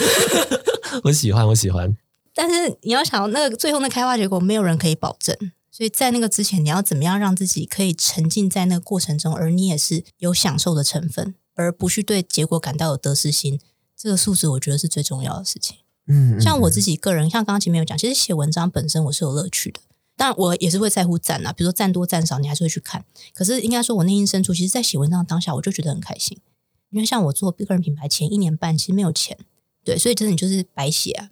[1.05, 1.97] 我喜欢，我喜欢。
[2.39, 5.37] 但是你要想，那个最后那开花结果，没有人可以保证。
[5.73, 13.59] 所以在那个之前，你要怎么样让自己可以沉浸在那个过程中，而你也是有享受的成分，而不去对结果感到有得失心。
[13.97, 15.79] 这个素质，我觉得是最重要的事情。
[16.07, 19.81] 嗯，像我自己个人，像刚刚前面有讲，其实写文章本身我是有乐趣的，
[20.17, 23.05] 但我也是会在乎赞啊，比如说赞多赞少，你还是会去看。
[23.35, 26.39] 可是应该说，我内心深处，其实，在写文章当下，我就觉得很开心。
[26.91, 29.37] 因为像我做个人品牌前一年半，其实没有钱，
[29.85, 31.31] 对，所以真的你就是白写啊。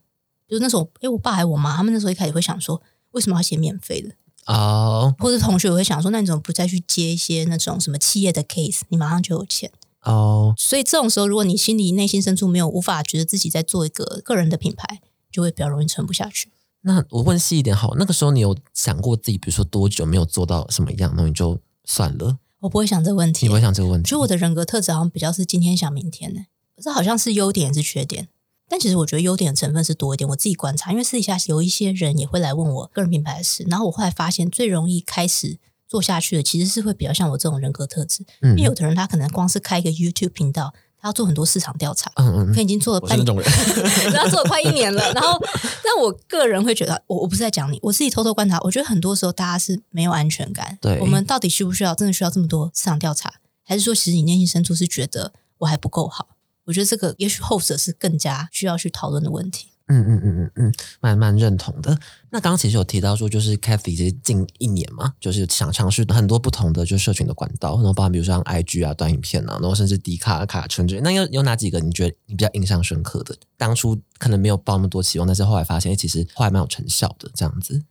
[0.48, 2.80] 就是那时候，哎，我爸还我妈，他们那时候一开始会想说，
[3.12, 4.10] 为什么要写免费的
[4.46, 5.14] 哦？
[5.18, 8.82] 或者同学会想说，那你怎么不再去接一些那种什么企业的 case？
[8.88, 9.70] 你马上就有钱
[10.02, 10.54] 哦。
[10.56, 16.50] 所以这种时候，如果你心里内心深处没有无法觉得自己在做一个个人的品牌，就会比较容易撑不下去。
[16.82, 22.38] 那我问细一点好，那个时候你有想过自己，比如说多久没有做到什么样，那你就算了。
[22.60, 24.08] 我不会想这个问题，你不会想这个问题。
[24.08, 26.42] 就我的人格特质好像比较是今天想明天呢，
[26.80, 28.28] 这好像是优点是缺点。
[28.68, 30.28] 但其实我觉得优点的成分是多一点。
[30.30, 38.24] 我自己观察，因为私底下有一些人也会来问我个人品牌的事，然后我后来发现，最容易开始做下去的，其实是会比较像我这种人格特质。
[38.42, 43.48] 因为有的人他可能光是开一个 YouTube 频道，他要做很多市场调查，嗯嗯，他已经做了半，那种人，
[44.12, 45.12] 然后做了快一年了。
[45.12, 45.38] 然后，
[45.84, 50.76] 那我个人会觉得，我我不是在讲你，我自己偷偷观察，我觉得很多时候大家是没有安全感。
[50.80, 56.35] 对，我们到底需不需要真的需要这么多市场调查，还是说其实你内心深处是觉得我还不够好？
[56.66, 59.72] 我觉得这个也许后者是更加需要去讨论的问题。
[59.88, 61.96] 嗯嗯嗯嗯嗯，蛮蛮认同的。
[62.30, 71.00] 那刚刚其实有提到说，就是 Kathy 其实近一年嘛，就是想尝试很多不同的就社群的管道，然后包含比如说像 IG 啊、短影片啊，然后甚至迪卡、卡称之类。
[71.02, 73.36] 那有有哪几个你觉得你比较印象深刻的？
[73.56, 77.84] 当初可能没有抱那么多期望，但是后来发现，其实后来蛮有成效的这样子。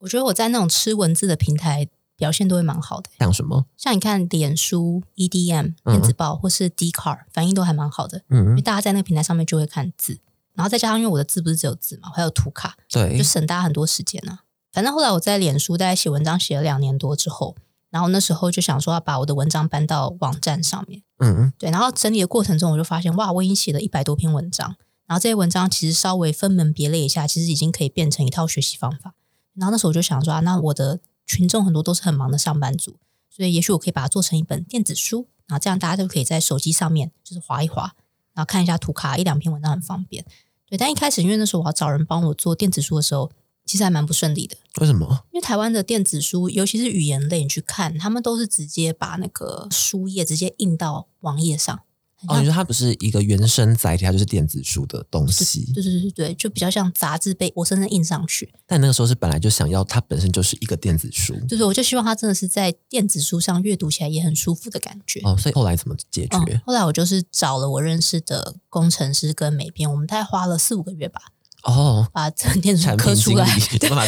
[0.00, 1.88] 我觉得我在那种吃文字的平台。
[2.18, 3.64] 表现都会蛮好的，像什么？
[3.76, 8.22] 像你看，脸书、EDM 电子报或是 d c a r 反应都还蛮好的。
[8.28, 10.18] 嗯，因为大家在那个平台上面就会看字，
[10.54, 14.40] 然后再加上因为我的字不是只有字嘛，还有图卡，对，就省大家很多时间呢。
[14.72, 17.54] 反正后来我在脸书大概写文章写了两年多之后，
[17.90, 21.02] 然后那时候就想说要把我的文章搬到网站上面。
[21.20, 24.74] 嗯嗯，对，然后整理的过程中我就发现，哇，我已经写了一百多篇文章，
[25.06, 29.14] 然后这些文章其实稍微分门别类一下，其实已经可以变成一套学习方法。
[29.54, 30.98] 然后那时候我就想说啊，那我的。
[31.28, 32.96] 群众很多都是很忙的上班族，
[33.28, 37.94] 所以也许我可以把它做成一本电子书，然后这样大家都可以在手机上面就是划一划，
[38.32, 40.24] 然后看一下图卡，一两篇文章很方便。
[40.66, 43.30] 对，但一开始因为那时候我要找人帮我做电子书的时候，
[43.64, 44.56] 其实还蛮不顺利的。
[44.80, 45.24] 为什么？
[45.32, 51.80] 因为台湾的电子书，尤其是语言类，你去看，他们都是直接把那个书页直接印到网页上。
[52.26, 55.64] 哦，你说它不是一个原生载体，它就是电子书的东西。
[55.72, 58.52] 对对对对就比较像杂志被活生生印上去。
[58.66, 61.34] 但那个时候是本来就想要它本身就是一个电子书。
[61.46, 65.20] 就是，我就希望它真的是在电子书上阅读起来也很舒服的感觉。
[65.22, 66.60] 哦，所以后来怎么解决？
[66.66, 71.20] 后来我就是找了我认识的工程师跟美编，我们大概花了四五个月吧。
[71.64, 73.46] 哦，把这电子书刻出来，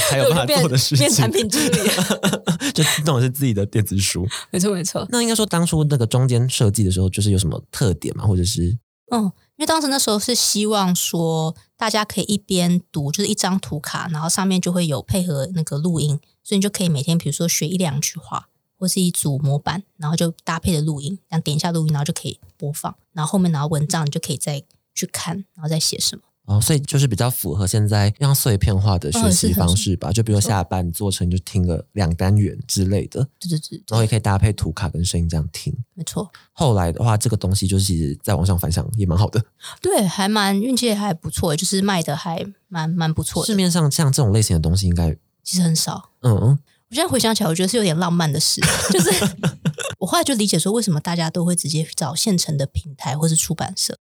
[0.09, 1.79] 才有办法做的事情，变产品经理，
[2.73, 5.07] 就弄的是自己的电子书，没错没错。
[5.11, 8.79] 那应该说当初那个中间设计的时候，就是有什么特点嘛，或者是
[9.11, 24.63] 嗯，因为当时那时候是希望说大家可以一边读，就是一张图卡，然后上面就会有配合那个录音，所以你就可以每天比如说学一两句话，或是一组模板，然后就搭配的录音，然后点一下录音，然后就可以播放，然后后面拿文章你就可以再
[24.95, 26.23] 去看，然后再写什么。
[26.51, 36.29] 哦，所以就是比较符合现在让碎片化的学习方式吧，就比如下班你做成就听个两单元之类的，对对对，然后也可以搭配图卡跟声音这样听，没错。
[36.53, 39.41] 后来的话，这个东西就是其实在网上反响也蛮好的，
[39.81, 43.47] 对，还蛮运气还不错，就是卖的还蛮蛮不错的。
[43.47, 46.59] 市面上像这种类型的东西应该其实很少，嗯嗯。
[46.89, 48.61] 我现在回想起来，我觉得是有点浪漫的事，
[48.91, 49.11] 就是
[50.01, 53.97] 我后来就理解说，为什么大家都会直接找现成的平台或是出版社。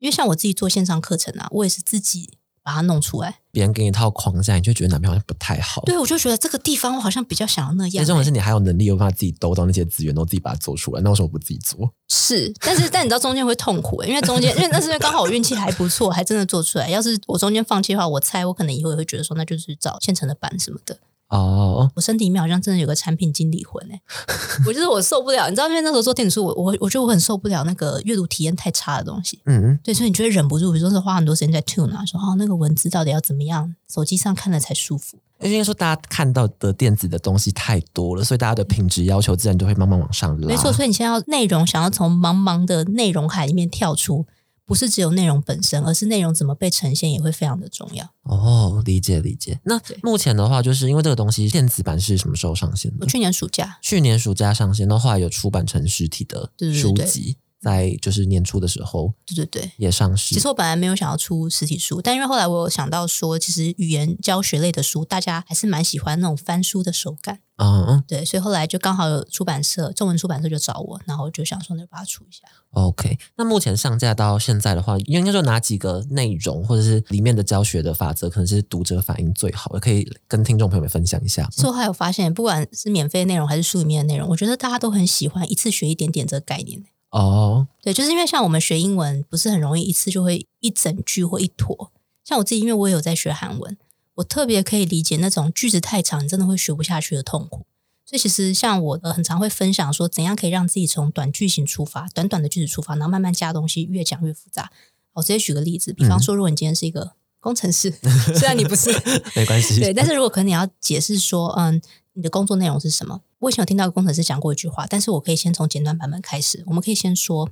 [0.00, 2.30] 因为像我自己做线上课程啊，我也是自己
[2.62, 3.36] 把它弄出来。
[3.52, 5.82] 别人给你一套框架，你就觉得哪边好像不太好。
[5.82, 11.90] 对，我就觉得这个地方我好像比较想要那样、其实重点是欸你还有能力有办法自己兜到那些资源，都自己把它做出来，那为什么不自己做？
[12.08, 16.88] 是，但是但你知道中间会痛苦、欸，因为中间因为那是因为刚好我运气还不错，还真的做出来。
[16.88, 20.98] 要是我中间放弃的话，我猜我可能以后也会觉得说，那就是找现成的版什么的。
[21.30, 24.00] 哦，我身体里面好像真的有个产品经理魂哎、
[24.66, 29.40] 我就是我受不了，你知道，因为那时候做电子书，我我我觉得我很受不了那个阅读体验太差的东西。
[29.46, 35.18] 嗯，对，所以你就会忍不住，比如说是花很多时间在 tune 啊，说哦那个文字到底要怎么样，手机上看了才舒服。
[35.42, 40.46] 应该说大家看到的电子的东西太多了，所以大家的品质要求自然就会慢慢往上拉。
[40.46, 44.26] 没错，所以你现在要内容想要从茫茫的内容海里面跳出，
[44.70, 48.08] 不是只有内容本身，而是内容怎么被呈现也会非常的重要。
[48.22, 49.58] 哦，理解理解。
[49.64, 52.98] 那目前的话，就是因为这个东西电子版是什么时候上线的？
[53.00, 59.70] 我去年暑假，去年暑假上线，那后来有出版成实体的对对对书籍，在就是年初的时候对对对。
[59.76, 60.34] 也上市。
[60.34, 67.40] 其实我本来没有想要出实体书，但因为后来我有想到说，其实语言教学类的书，大家还是蛮喜欢那种翻书的手感。
[67.62, 72.40] 嗯嗯对，所以后来就刚好有出版社，中文出版社就找我，然后我就想说，那就把它出一下。
[72.70, 73.18] ，OK。
[73.36, 81.50] 那目前上架到现在的话，应该说哪几个内容或者是里面的教学的法则，可能是读者反应最好的，可以跟听众朋友们分享一下吗。
[81.52, 86.84] 其实我还有发现，不管是免费内容还是书里面的内容，我觉得大家都很喜欢一次学一点点这个概念。
[87.10, 91.92] 哦，对，就是因为像我们学英文，不是很容易一次就会一整句或一坨。
[92.24, 93.76] 像我自己，因为我也有在学韩文，
[94.14, 97.66] 我特别可以理解那种句子太长，你真的会学不下去的痛苦。
[98.06, 104.70] 所以其实像我呃很常会分享说，怎样可以让自己从短句型出发，短短的句子出发，然后慢慢加东西，越讲越复杂。
[105.14, 107.90] 我直接举个例子，比方说，如果你今天是一个工程师，
[108.36, 108.90] 虽然你不是，
[109.34, 109.80] 没关系。
[109.80, 111.80] 对，但是如果可能你要解释说，嗯，
[112.12, 113.22] 你的工作内容是什么？
[113.38, 116.62] 我以前有听到工程师讲过一句话，但是我可以先从简短版本开始。
[116.66, 117.48] 我们可以先说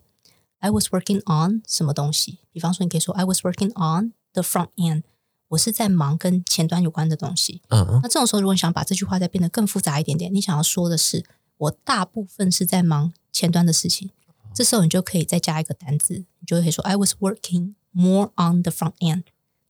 [0.59, 2.39] ，I was working on 什么东西。
[2.53, 5.05] 比方说，你可以说 I was working on the front end，
[5.49, 7.63] 我是在忙跟前端有关的东西。
[7.69, 11.25] 嗯嗯那这种时候，如果你想把这句话再变得更复杂一点点，你想要说的是，
[11.57, 14.11] 我大部分是在忙前端的事情。
[14.53, 19.23] 这时候你就可以再加一个单字，你就可以说 I was working more on the front end，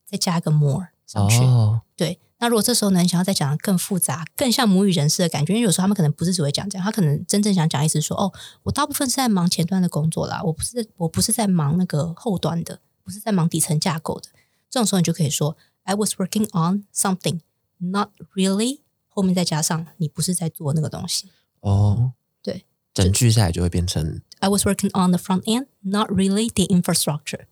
[0.09, 1.39] 再加一个 more 上去。
[1.45, 14.29] 哦，对，那如果这时候呢，你想要再讲的更复杂、更像母语人士的感觉，因为有时候他们可能不是只会讲这样，他可能真正想讲意思是说，哦，我大部分是在忙前端的工作啦，我不是我不是在忙那个后端的，不是在忙底层架构的。
[14.71, 17.41] 这种时候你就可以说，I was working on something,
[17.79, 21.31] not really，后面再加上你不是在做那个东西。
[21.61, 27.47] 哦，对，整句下来就会变成 I was working on the front end, not really the infrastructure。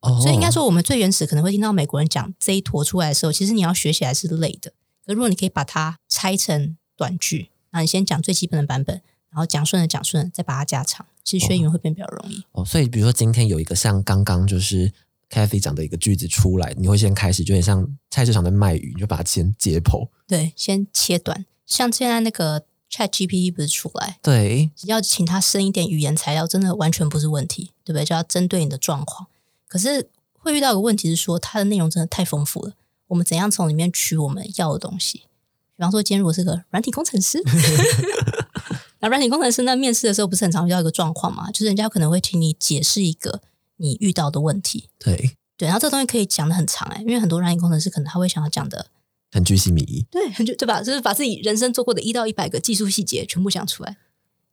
[0.00, 4.72] 哦，所以应该说，我们最原始可能会听到美国人讲这一坨出来的时候，其实你要学起来是累的。
[5.04, 12.44] 可如果你可以把它拆成短句，那你先讲最基本的版本，然后讲顺了讲顺了，再把它加长，其实学语言会变比较容易。
[12.52, 14.92] 哦，所以比如说今天有一个像刚刚就是
[15.30, 20.08] Kathy 讲的一个句子出来，你会先开始就很像菜市场的卖鱼，你就把它先解剖。
[20.26, 21.44] 对，先切短。
[21.66, 28.04] 像现在那个 Chat GPT 不是出来，对，要请它生一点语言材料，真的完全不是问题，对不对？
[28.04, 29.28] 就要针对你的状况。
[29.68, 32.72] 可是会遇到一个问题是说，它的内容真的太丰富了，
[33.08, 35.22] 我们怎样从里面取我们要的东西？
[35.76, 37.40] 比方说，今天如果是个软体工程师，
[38.98, 41.52] 那软体工程师那，面试的时候不是很常遇到一个状况嘛？
[41.52, 43.40] 就是人家可能会请你解释一个
[43.76, 48.86] 你遇到的问题，对，对，然后这个东西可以讲的很长哎、因为很多软体工程师可能他会想要讲的，
[49.30, 50.04] 很居心靡遗。
[50.10, 50.82] 对，很就对吧？
[50.82, 53.96] 就是把自己人生做过的一到一百个技术细节全部讲出来。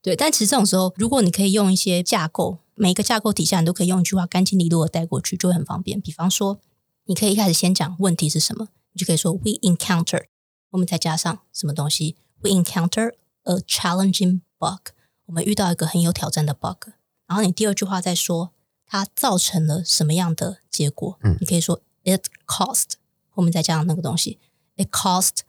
[0.04, 6.00] 对，但其实这种时候，如果你可以用一些架构，每一个架构底下你都可以用一句话干净利落的带过去，就会很方便。
[6.00, 6.60] 比方说，
[7.06, 10.26] 你可以一开始先讲问题是什么，你就可以说 We encountered，
[10.70, 14.90] 后面再加上什么东西，We encounter a challenging bug，
[15.28, 16.90] 我们遇到一个很有挑战的 bug。
[17.28, 18.52] 然后你第二句话再说
[18.86, 21.38] 它造成了什么样的结果，嗯？
[21.40, 22.94] 你可以说 It caused，
[23.30, 24.38] 后面再加上那个东西
[24.76, 25.40] ，It caused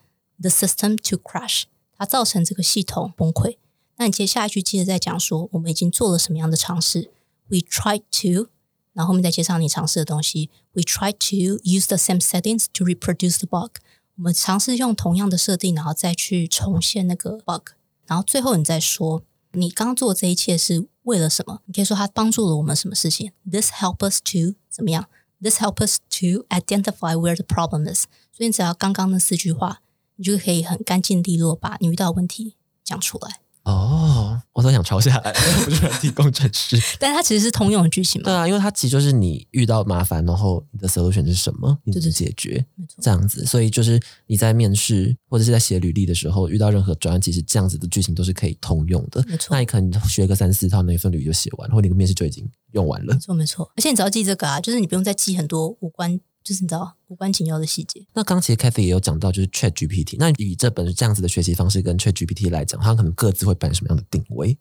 [0.41, 1.65] the system to crash，
[1.97, 3.59] 它造成这个系统崩溃。
[3.97, 7.11] 那你接下一句接着再讲说，我们已经做了什么样的尝试
[7.48, 8.50] ？We tried to，
[8.94, 10.50] 然后后面再接上你尝试的东西。
[10.74, 13.78] We tried to use the same settings to reproduce the bug。
[14.16, 17.72] 我们尝试用同样的设定，然后再去重现那个 bug。
[18.06, 21.62] 然后最后你再说，你刚做这一切是为了什么？
[21.66, 23.32] 你可以说它帮助了我们什么事情？
[23.50, 25.08] This help us to 怎么样？
[25.42, 28.04] This help us to identify where the problem is。
[28.32, 29.82] 所以你只要刚刚那四句话，
[30.18, 33.42] 你就可以很干净利落把你遇到的问题讲出来。
[33.67, 35.33] 哦，我都想抄下来，
[35.65, 36.81] 不是软体工程师。
[37.01, 38.27] 但是它其实是通用的剧情嘛？
[38.27, 42.65] 对啊，因为它其实就是你遇到麻烦，然后你的 solution 是什么，你怎么解决，
[43.03, 43.45] 这样子。
[43.45, 49.25] 所以就是你在面试或者是在写履历的时候，遇到任何专案，其实这样子的剧情都是可以通用的。
[49.27, 53.19] 没错那你可能学个三四套，那一份履历就写完，或者你个面试就已经用完了没。
[53.19, 53.69] 错，没错。
[53.77, 58.07] 而且你只要记这个啊，就是你不用再记很多无关就是你知道无关紧要的细节。
[58.15, 60.15] 那刚其实 Kathy 也有讲到，就是 Chat GPT。
[60.17, 64.57] 那以这本这样子的学习方式跟 Chat GPT 来讲，它可能各自会扮什么样的定位？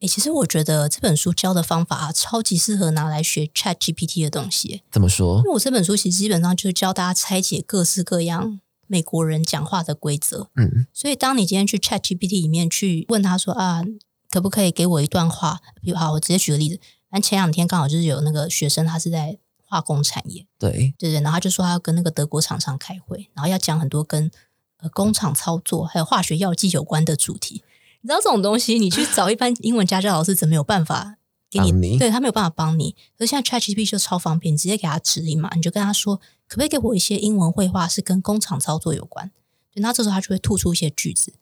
[0.00, 4.80] 诶，其实我觉得这本书教的方法啊，超级适合拿来学 Chat GPT 的东西。
[4.90, 5.42] 怎么说因？
[5.44, 10.48] 为我这本书其实基本上就是教大家拆解各式各样美国人讲话的规则。
[10.56, 13.82] 嗯所以，当你今天去 Chat GPT 里面去问他说啊，
[14.30, 15.60] 可不可以给我一段话？
[15.82, 16.80] 比如好，我直接举个例子。
[17.10, 19.38] 反正前两天刚好就是有那个学生，他是在
[19.72, 24.30] 化工产业，对，对对，然后他就说他要跟那个德国厂商开会，然后要讲很多跟
[24.76, 27.64] 呃工厂操作还有化学药剂有关的主题。
[28.02, 31.16] 你知道这种东西，你去找一般英文家教老师，怎么有办法
[31.50, 31.96] 给你？
[31.96, 32.94] 对他没有办法帮你。
[33.16, 36.16] 可是现在 ChatGPT 就超方便，你直接给他指令嘛，你就跟他说，
[36.46, 39.30] 可不可以给我一些英文绘画是跟工厂操作有关？
[39.72, 41.32] 对，那这时候他就会吐出一些句子。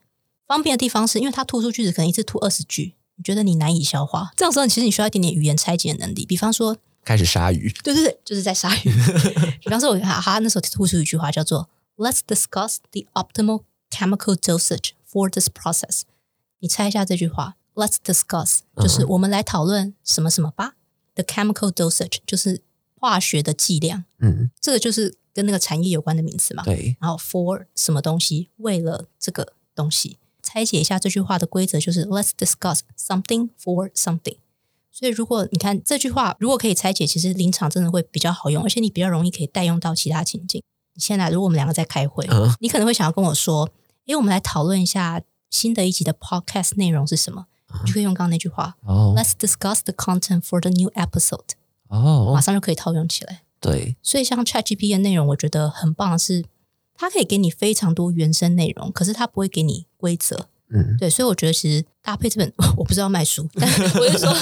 [0.47, 6.27] 方便的地方是因为他吐出句子可能一次吐二十句，你觉得你难以消化，这样时候其实你需要一点点语言拆解的能力。
[6.27, 7.71] 比方说，开始鲨鱼。
[7.83, 8.93] 对对对，就是在鲨鱼。
[9.61, 16.03] 比方说，我他他那时候吐出一句话叫做 "Let's discuss the optimal chemical dosage for this process"。
[16.61, 20.75] 你猜一下这句话，"Let's discuss" 就是我们来讨论什么什么吧。
[21.15, 22.63] The chemical dosage 就是
[22.99, 26.63] 化学的剂量，嗯，这个就是跟那个产业有关的名词嘛。
[26.63, 34.37] 对，然后 for 什么东西，为了这个东西，拆解一下这句话的规则就是 Let's discuss something for something。
[35.01, 40.63] 所以如果你看这句话，如果可以拆解，其实临场真的会比较好用，而且你比较容易可以代用到其他情境。
[40.93, 43.71] 你现在如果我们两个在开会，嗯你可能会想要跟我说
[44.09, 47.47] ：“诶，我们来讨论一下新的一集的 podcast 内容是什么？”
[47.83, 51.53] 你就可以用刚刚那句话哦：“Let's discuss the content for the new episode。”
[51.89, 53.41] 哦马哦，上就可以套用起来。
[53.59, 56.45] 对，所以像 ChatGPT 的内容，我觉得很棒的是，
[56.95, 60.50] 它可以给你非常多原生内容，可是它不会给你规则。
[60.73, 64.33] 嗯，对，所以我觉得其实搭配这本，我不知道卖书，但我是说，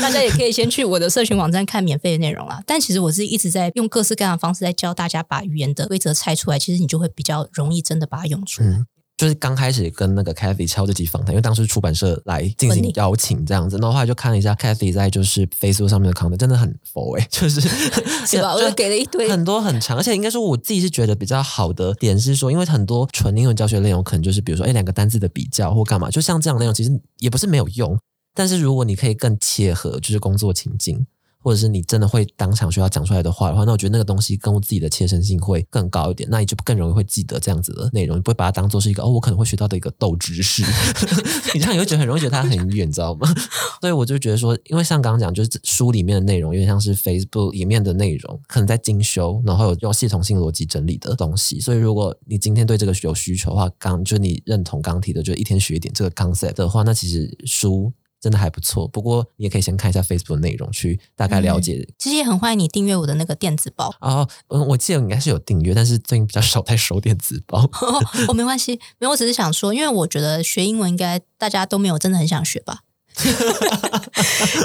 [0.00, 2.62] 大家也可以先去我的社群网站看免费的内容啦。
[2.66, 8.68] 但其实我是一直在用各式各样的方式在教大家把语言的规则拆出来，其实你就会比较容易真的把它用出来。
[8.68, 8.86] 嗯
[9.24, 18.52] 就是刚开始跟那个 Kathy 敲这集访谈，因为当时出版社来进行邀请这样子，然后后来就看了一下 Kathy 在就是 Facebook 上面的 content，真的很佛诶、 就是是吧？
[18.54, 27.98] 我就给了一堆，很多很长，而且应该说我自己是觉得比较好的点是说，因为很多纯英文教学内容可能就是比如说哎两个单字的比较或干嘛，就像这样的内容其实也不是没有用，
[28.34, 31.06] 但是如果你可以更切合就是工作情境。
[31.44, 40.62] 或者是你真的会当场需要讲出来的话的话，那我觉得那个东西跟我自己的切身性会更高一点，那你就更容易会记得这样子的内容，你不会把它当做是一个哦，我可能会学到的一个斗知识，
[41.52, 43.28] 你这样你会觉得很容易觉得它很远，你知道吗？
[43.82, 51.60] 所以我就觉得说，因为像刚刚讲，就是书里面的内容有点像是 Facebook 里面的内容，可能在精修，然后有用系统性逻辑整理的东西。
[51.60, 57.92] 所以如果你今天对这个有需求的话，刚就你认同刚提的，就一天学一点这个 concept 的话，那其实书。
[58.24, 61.86] 真的还不错，不过你也可以先看一下 Facebook 的内容，去大概了解。
[61.98, 63.94] 其实也很欢迎你订阅我的那个电子报。
[64.00, 67.68] 哦，嗯，我记得应该是有订阅，但是最近比较少在收电子报。
[68.26, 72.80] 哦，没关系，没有，我只是想说，因为我觉得学英文应该大家都没有真的很想学吧。
[73.14, 73.22] 就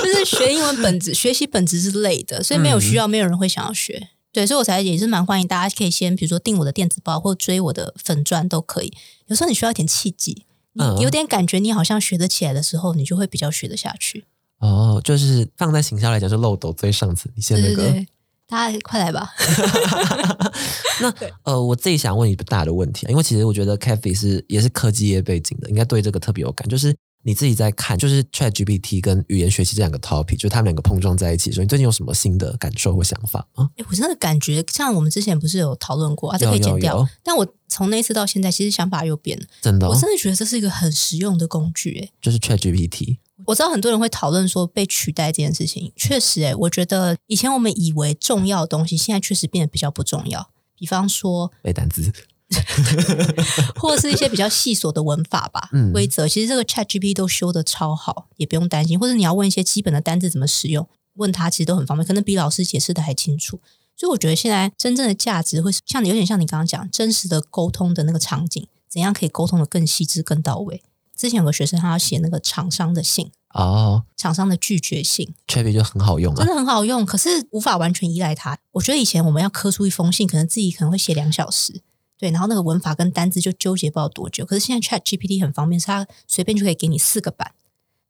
[0.06, 4.08] 是学英文本质，学习本质是累的，所以没有需要，没有人会想要学。
[4.32, 8.94] 对，所以我才也是蛮欢迎大家可以先，比如说订我的电子报，或追我的粉钻都可以。
[9.28, 14.26] 有时候你需要一点契机，嗯你有点感觉你好像学得起来的时候，你就会比较学得下去。
[14.60, 17.32] 哦，就是放在行销来讲，是漏斗最上层。
[17.36, 18.08] 你先那个，对对对，
[18.48, 19.34] 大家快来吧。
[21.02, 21.14] 那
[21.44, 26.68] 呃，我自己想问一个大的问题啊，因为其实我觉得 Kathy 是也是科技业背景的，应该对这个特别有感。
[26.68, 26.94] 就是
[27.24, 33.70] 你自己在看，就是 Chat GPT 跟语言学习这两个 topic，就是他们两个碰撞在一起的时候，你最近有什么新的感受或想法吗？
[33.78, 37.10] 哎，我真的感觉，像我们之前不是有讨论过啊，这可以剪掉有有。
[37.22, 39.46] 但我从那次到现在，其实想法又变了。
[39.62, 42.00] 真的、哦我，真的觉得这是一个很实用的工具。
[42.00, 50.50] 哎，就是 Chat GPT，我知道很多人会讨论说被取代这件事情，确实，哎，我觉得以前我们以为重要的东西，现在确实变得比较不重要。
[50.76, 52.10] 比方说，背单词，
[53.80, 59.00] 或者是一些比较细琐的文法吧，嗯规则，其实这个 Chat GPT 都修的超好，也不用担心。
[59.00, 63.60] 或者你要问一些基本的单字怎么使用，问他其实都很方便，可能比老师解释的还清楚。
[63.96, 70.82] 所以我觉得现在真正的价值会是像你有点像你刚刚讲真实的沟通的那个场景，怎样可以沟通的更细致、更到位。
[71.16, 76.48] 之前有个学生他要写那个厂商的信，哦厂商的拒绝信，，Chat GPT 就很好用啊真。
[76.48, 78.58] 的很好用，可是无法完全依赖它。
[78.72, 81.82] 我觉得以前我们要刻出一封信，可能自己可能会写两小时，
[82.20, 84.46] 对，然后那个文法跟单字就纠结不知道多久。
[84.46, 87.54] 可是现在 Chat GPT 很方便，是它随便就可以给你四个版，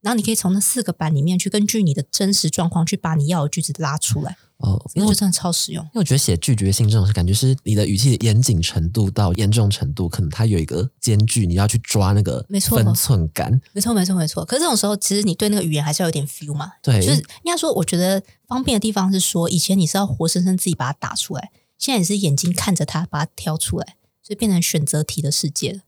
[0.02, 5.84] 然后你可以从那四个版里面去根据你的真实状况去把你要的句子拉出来，哦，因为真的超实用。
[5.84, 13.62] 因为我觉得写拒绝信这种事，感觉是你的语气的严谨程度到严重程度，可能它有一个间距，你要去抓那个没错分寸感。
[13.74, 14.44] 没错，没错，没错。
[14.44, 16.72] 可是这种时候，其实你对那个语言还是要有点 feel 嘛。
[16.82, 23.96] 对就是应该说，我觉得方便的地方是说，以前你是要活生生自己把它打出来，现在你是眼睛看着它，把它挑出来，
[24.30, 25.80] 所以变成选择题的世界了，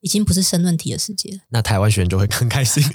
[0.00, 1.38] 已经不是申论题的世界了。
[1.50, 2.82] 那台湾学生就会更开心。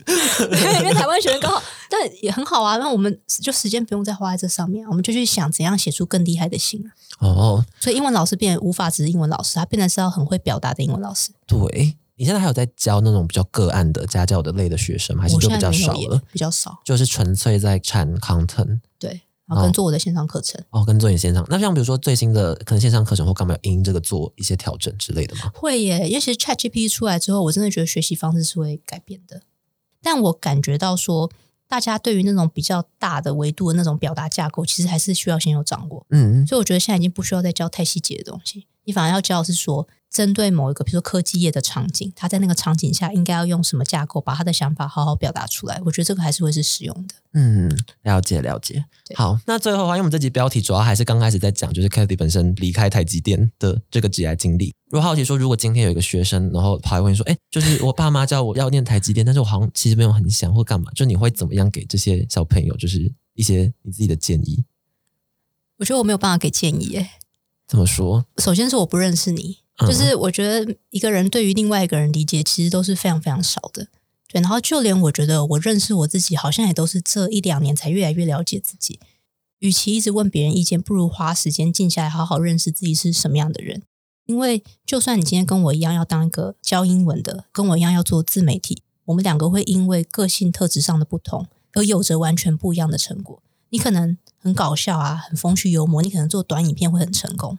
[0.52, 2.76] 因为台湾学生刚好，但也很好啊。
[2.76, 6.92] 那我们就时间不用再花在这上面，我们就去想怎样写出更厉害的信啊。
[7.20, 11.32] 哦，所以英文老师变得无法只是英文老师，他变得是要很会表达的英文老师。
[11.48, 15.24] 对，你现在还有在教那种比较个案的家教的类的学生吗？
[15.24, 16.22] 还是就比较少了？
[16.34, 16.82] 比较少。
[16.84, 20.64] 就是纯粹在产 content 对，然后跟做我的线上课程。
[20.70, 21.44] 哦，跟做你线上。
[21.50, 25.52] 那像比如说最新的可能线上课程或干嘛要因这个做一些调整之类的吗？
[25.56, 29.42] 会耶，因为其实 Chat GPT 出来之后，我真的觉得学习方式是会改变的。
[30.02, 31.32] 但我感觉到说，
[31.68, 36.06] 大家对于那种比较大的维度的那种表达架构，其实还是需要先有掌握。
[36.12, 45.80] 嗯，所以我觉得现在已经不需要再教太细节的东西，你反而要教的是说，针对某一个，比如说科技业的场景，他在那个场景下应该要用什么架构，把他的想法好好表达出来。
[45.86, 47.16] 我觉得这个还是会是实用的。
[47.34, 47.70] 嗯，
[48.02, 48.84] 了解了解。
[49.14, 54.74] 好，那最后的话，因为我们这集标题主要还是刚开始在讲，就是 h y 本身离开台积电的这个职业经历。
[54.90, 64.66] 如果好奇说，如果今天有一个学生，然后跑来问你说，哎，就是我爸妈叫我要念台积电，但是我好像其实没有很想或干嘛，就你会怎么样给这些小朋友，就是一些你自己的建议？
[65.78, 67.12] 我觉得我没有办法给建议，诶，
[67.68, 68.26] 怎么说？
[68.38, 73.88] 首先是我不认识你，嗯就是我觉得一个人对于另外一个人理解其实都是非常非常少的。
[74.28, 79.00] 对，然后就连我觉得我认识我自己，好像也都是这一两年才越来越了解自己。
[79.60, 83.82] 与其一直问别人意见，不如花时间静下来，好好认识自己是什么样的人。
[84.26, 93.42] 因为就算你今天跟我一样要当一个教英文的，跟我一样要做自媒体，我们两个会因为个性特质上的不同，而有着完全不一样的成果。
[93.70, 97.58] 你可能很搞笑啊，很风趣幽默，你可能做短影片会很成功，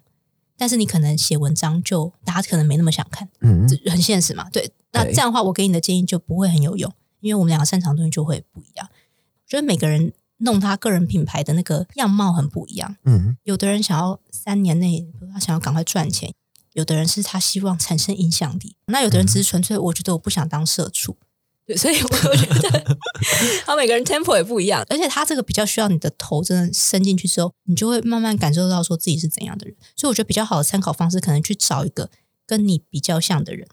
[0.61, 4.47] 但是你可能写文章就大家可能没那么想看，嗯，这很现实嘛。
[4.51, 8.87] 对，那这样的话，我给你的建议就不会很有用，因为我们两个擅长的东西就会不一样。
[8.93, 16.31] 我觉得每个人弄他个人品牌的那个样貌很不一样，嗯，有的人想要三年内，他想要赶快赚钱；
[16.75, 21.17] 有的人是他希望产生影响力；那有的人只是纯粹我觉得我不想当社畜。
[21.17, 21.30] 对，
[21.77, 22.99] 所以我觉得
[23.66, 29.77] 他每个人 tempo 也不一样，而且他这个比较需要你的头真的伸进去之后，你就会慢慢感受到说自己是怎样的人。
[29.97, 32.11] 所以我觉得比较好的参考方式，可能去找一个
[32.47, 33.68] 跟你比较像的人，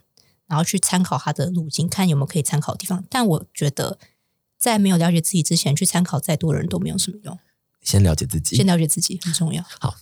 [0.47, 3.03] 然后去参考他的路径，看有没有可以参考的地方。
[3.09, 3.97] 但我觉得
[4.57, 7.37] 在没有了解自己之前，去参考再多的人都没有什么用。
[7.81, 9.63] 先了解自己先，了解自己很重要。
[9.79, 9.95] 好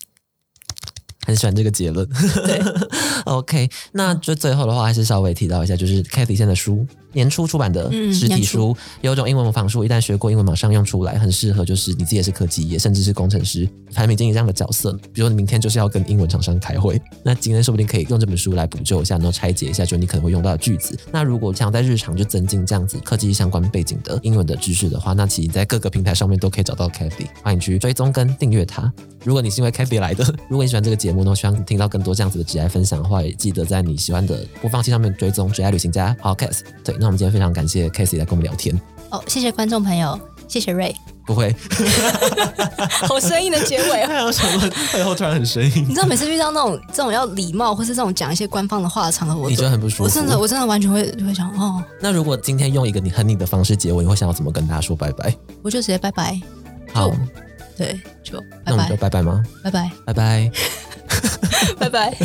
[1.25, 2.07] 很喜欢这个结论。
[2.07, 2.61] 对，
[3.25, 14.91] OK，那就最后的话，还是稍微提到一下，就是 Kathy 现在的书年初出版的嗯实体年书，有一种英文模仿书，一旦学过英文，马上用出来，很适合就是你自己也是科技业，甚至是工程师、产品经理这样的角色。
[15.11, 20.95] 比如你明天就是要跟英文厂商开会，那今天说不定可以用这本书来补救一下，然后拆解一下，就你可能会用到的句子。
[21.11, 28.91] 那如果想在日常就增进这样子科技相关背景的英文的知识的话，那其实在各个平台上面都可以找到 Kathy，欢迎去追踪跟订阅它。
[29.23, 36.59] 如果你是因为 Kathy 来的，如果你喜欢这个节目呢，希望听到更多这样子的职业分享的话，也记得在你喜欢的播放器上面追踪职业旅行家 Podcast。
[36.83, 38.75] 对，那我们今天非常感谢 Kathy 来跟我们聊天。
[39.11, 40.91] 哦，谢谢观众朋友，谢谢瑞，
[41.23, 41.55] 不会，
[43.07, 44.07] 好生硬的结尾哦。
[44.09, 50.03] 太有什么 背后突然很生硬你，知道，每次遇到那种这种要礼貌或是这种讲一些官方的话的场合，我你觉得很不舒服。
[50.05, 55.31] 我真的我真的完全会会想，哦，那如果今天用一个你很你的方式结尾，你会想要怎么跟大家说拜拜？
[55.61, 56.41] 我就直接拜拜，
[56.91, 57.11] 好，
[57.77, 59.43] 对，就拜那我们就拜拜拜吗？
[59.63, 60.51] 拜拜拜拜。
[61.79, 62.17] 拜拜。